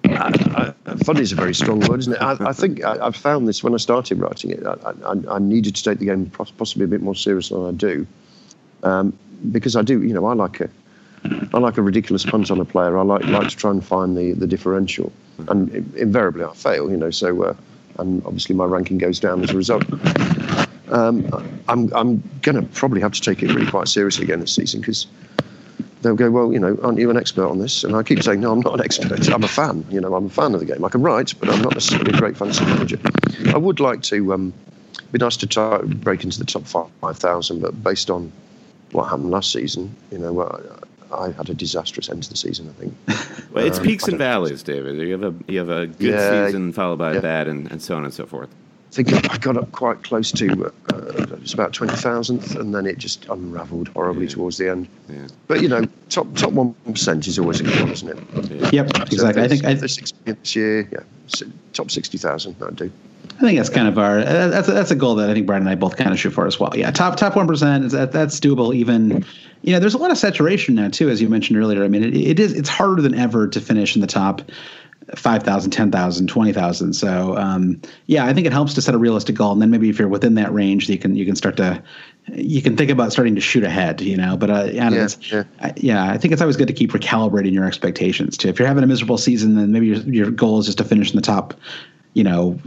[0.04, 2.22] I, I, fun is a very strong word, isn't it?
[2.22, 4.64] I, I think I, I, found this when I started writing it.
[4.64, 8.06] I, needed to take the game possibly a bit more serious than I do,
[8.82, 9.16] um,
[9.50, 10.02] because I do.
[10.02, 10.70] You know, I like a,
[11.52, 12.96] I like a ridiculous punt on a player.
[12.96, 15.12] I like like to try and find the the differential,
[15.48, 16.90] and invariably I fail.
[16.90, 17.54] You know, so uh,
[17.98, 19.84] and obviously my ranking goes down as a result.
[20.90, 21.26] Um,
[21.68, 24.80] I'm I'm going to probably have to take it really quite seriously again this season
[24.80, 25.06] because
[26.02, 27.82] they'll go, well, you know, aren't you an expert on this?
[27.82, 29.28] And I keep saying, no, I'm not an expert.
[29.28, 29.84] I'm a fan.
[29.90, 30.84] You know, I'm a fan of the game.
[30.84, 32.98] I can write, but I'm not necessarily a great fantasy manager.
[33.52, 34.32] I would like to.
[34.32, 34.52] Um,
[35.12, 38.32] be nice to try, break into the top five thousand, but based on
[38.92, 40.40] what happened last season, you know,
[41.12, 42.68] I had a disastrous end to the season.
[42.68, 42.96] I think.
[43.52, 44.96] well, it's um, peaks and valleys, David.
[44.96, 47.18] You have a you have a good yeah, season followed by yeah.
[47.18, 48.50] a bad, and, and so on and so forth.
[48.98, 52.86] I think I got up quite close to uh, it's about twenty thousandth, and then
[52.86, 54.30] it just unravelled horribly yeah.
[54.30, 54.88] towards the end.
[55.10, 55.26] Yeah.
[55.48, 58.50] But you know, top top one percent is always a good one, isn't it?
[58.50, 58.84] Yeah.
[58.84, 59.42] Yep, exactly.
[59.42, 62.90] I think I, this year, yeah, top sixty thousand, that'd do.
[63.36, 65.60] I think that's kind of our that's a, that's a goal that I think Brian
[65.60, 66.72] and I both kind of shoot for as well.
[66.74, 68.74] Yeah, top top one percent is that that's doable.
[68.74, 69.26] Even
[69.60, 71.84] you know, there's a lot of saturation now too, as you mentioned earlier.
[71.84, 74.40] I mean, it, it is it's harder than ever to finish in the top
[75.14, 76.92] 5,000, 10,000, 20,000.
[76.92, 79.88] So um, yeah, I think it helps to set a realistic goal, and then maybe
[79.88, 81.82] if you're within that range, you can you can start to
[82.32, 84.36] you can think about starting to shoot ahead, you know.
[84.36, 85.44] But uh, yeah, yeah.
[85.60, 88.48] I, yeah, I think it's always good to keep recalibrating your expectations too.
[88.48, 91.10] If you're having a miserable season, then maybe your your goal is just to finish
[91.10, 91.54] in the top
[92.16, 92.58] you know,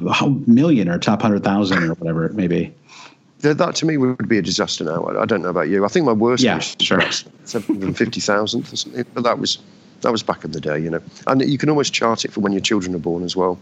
[0.45, 2.71] million or top hundred thousand or whatever it may be.
[3.39, 5.03] That to me would be a disaster now.
[5.05, 5.83] I, don't know about you.
[5.85, 7.01] I think my worst yeah, was sure.
[7.45, 9.57] seven hundred fifty thousand or something, but that was
[10.01, 11.01] that was back in the day, you know.
[11.27, 13.59] And you can almost chart it for when your children are born as well.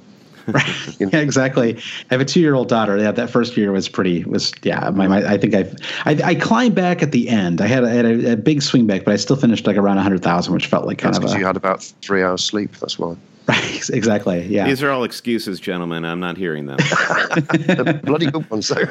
[0.47, 0.99] Right.
[0.99, 1.11] You know?
[1.13, 1.77] yeah, exactly.
[1.77, 2.97] I have a two-year-old daughter.
[2.97, 4.23] Yeah, that first year was pretty.
[4.23, 4.89] Was yeah.
[4.91, 5.75] My, my I think I've,
[6.05, 7.59] I I climbed back at the end.
[7.59, 9.75] I had, a, I had a, a big swing back, but I still finished like
[9.75, 11.23] around hundred thousand, which felt like kind That's of.
[11.23, 12.75] Because you had about three hours sleep.
[12.77, 13.15] That's why.
[13.47, 14.45] Right, exactly.
[14.45, 14.67] Yeah.
[14.67, 16.03] These are all excuses, gentlemen.
[16.03, 16.75] I'm not hearing them.
[18.03, 18.75] bloody good ones, though.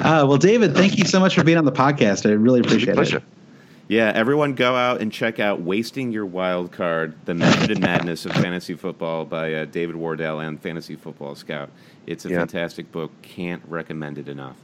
[0.00, 2.28] uh, well, David, thank you so much for being on the podcast.
[2.28, 3.18] I really appreciate pleasure.
[3.18, 3.22] it.
[3.90, 8.24] Yeah, everyone go out and check out Wasting Your Wild Card, The Method and Madness
[8.24, 11.70] of Fantasy Football by uh, David Wardell and Fantasy Football Scout.
[12.06, 12.38] It's a yeah.
[12.38, 13.10] fantastic book.
[13.22, 14.54] Can't recommend it enough.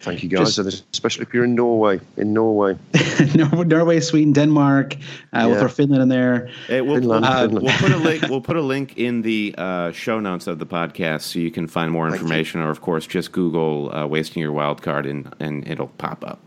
[0.00, 0.56] Thank you, guys.
[0.56, 2.00] Just, especially if you're in Norway.
[2.16, 2.76] In Norway,
[3.36, 4.96] Norway, Sweden, Denmark.
[4.96, 4.98] Uh,
[5.32, 5.46] yeah.
[5.46, 6.50] We'll throw Finland in there.
[6.66, 7.64] Hey, we'll, Finland, uh, Finland.
[7.64, 8.22] we'll, put a link.
[8.28, 11.68] We'll put a link in the uh, show notes of the podcast, so you can
[11.68, 12.60] find more information.
[12.60, 16.40] Or, of course, just Google uh, "wasting your wild card" and and it'll pop up.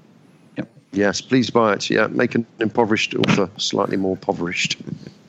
[0.94, 1.90] Yes, please buy it.
[1.90, 4.78] Yeah, make an impoverished author slightly more impoverished.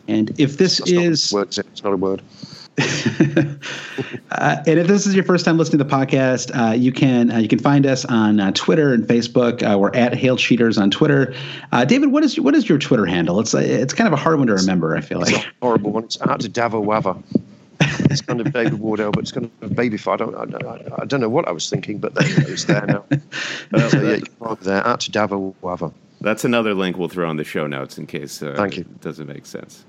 [0.09, 2.23] And if this That's is, not it's not a word.
[2.79, 7.31] uh, and if this is your first time listening to the podcast, uh, you can
[7.31, 9.63] uh, you can find us on uh, Twitter and Facebook.
[9.63, 11.35] Uh, we're at Hail Cheaters on Twitter.
[11.71, 13.39] Uh, David, what is what is your Twitter handle?
[13.41, 14.97] It's it's kind of a hard one to remember.
[14.97, 16.05] I feel like it's a horrible one.
[16.05, 17.23] It's at Davo Wava.
[18.13, 20.15] It's kind of David Wardell, but it's kind of babyfied.
[20.15, 23.05] I don't, I, I don't know what I was thinking, but it's there now.
[23.89, 25.93] so yeah, you can find there at Davo Wava.
[26.21, 28.83] That's another link we'll throw in the show notes in case Thank you.
[28.83, 29.85] it doesn't make sense.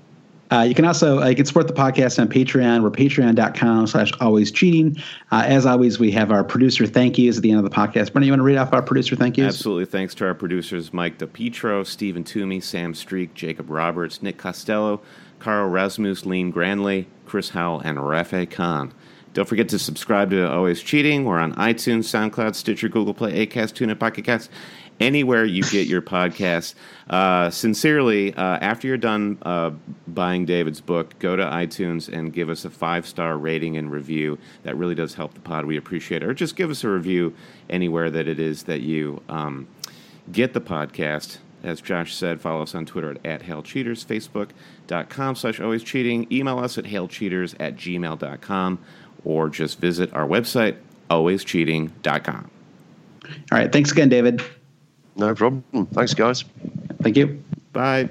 [0.50, 2.82] Uh, you can also uh, you can support the podcast on Patreon.
[2.82, 4.96] We're patreon.com slash always cheating.
[5.32, 8.12] Uh, as always, we have our producer thank yous at the end of the podcast.
[8.12, 9.54] Brandon, you want to read off our producer thank yous?
[9.54, 9.86] Absolutely.
[9.86, 15.00] Thanks to our producers Mike DePietro, Stephen Toomey, Sam Streak, Jacob Roberts, Nick Costello,
[15.44, 18.94] Carl Rasmus, Lean Granley, Chris Howell, and Rafe Khan.
[19.34, 21.26] Don't forget to subscribe to Always Cheating.
[21.26, 24.50] We're on iTunes, SoundCloud, Stitcher, Google Play, Acast, TuneIn, Pocket Cast,
[25.00, 26.74] anywhere you get your podcasts.
[27.10, 29.72] Uh, sincerely, uh, after you're done uh,
[30.08, 34.38] buying David's book, go to iTunes and give us a five star rating and review.
[34.62, 35.66] That really does help the pod.
[35.66, 36.26] We appreciate it.
[36.26, 37.34] Or just give us a review
[37.68, 39.68] anywhere that it is that you um,
[40.32, 41.36] get the podcast.
[41.64, 46.26] As Josh said, follow us on Twitter at, at HailCheaters, Facebook.com slash always cheating.
[46.30, 48.78] Email us at hailcheaters at gmail.com
[49.24, 50.76] or just visit our website,
[51.10, 52.50] alwayscheating.com.
[53.24, 53.72] All right.
[53.72, 54.42] Thanks again, David.
[55.16, 55.64] No problem.
[55.92, 56.44] Thanks, guys.
[57.02, 57.42] Thank you.
[57.72, 58.10] Bye.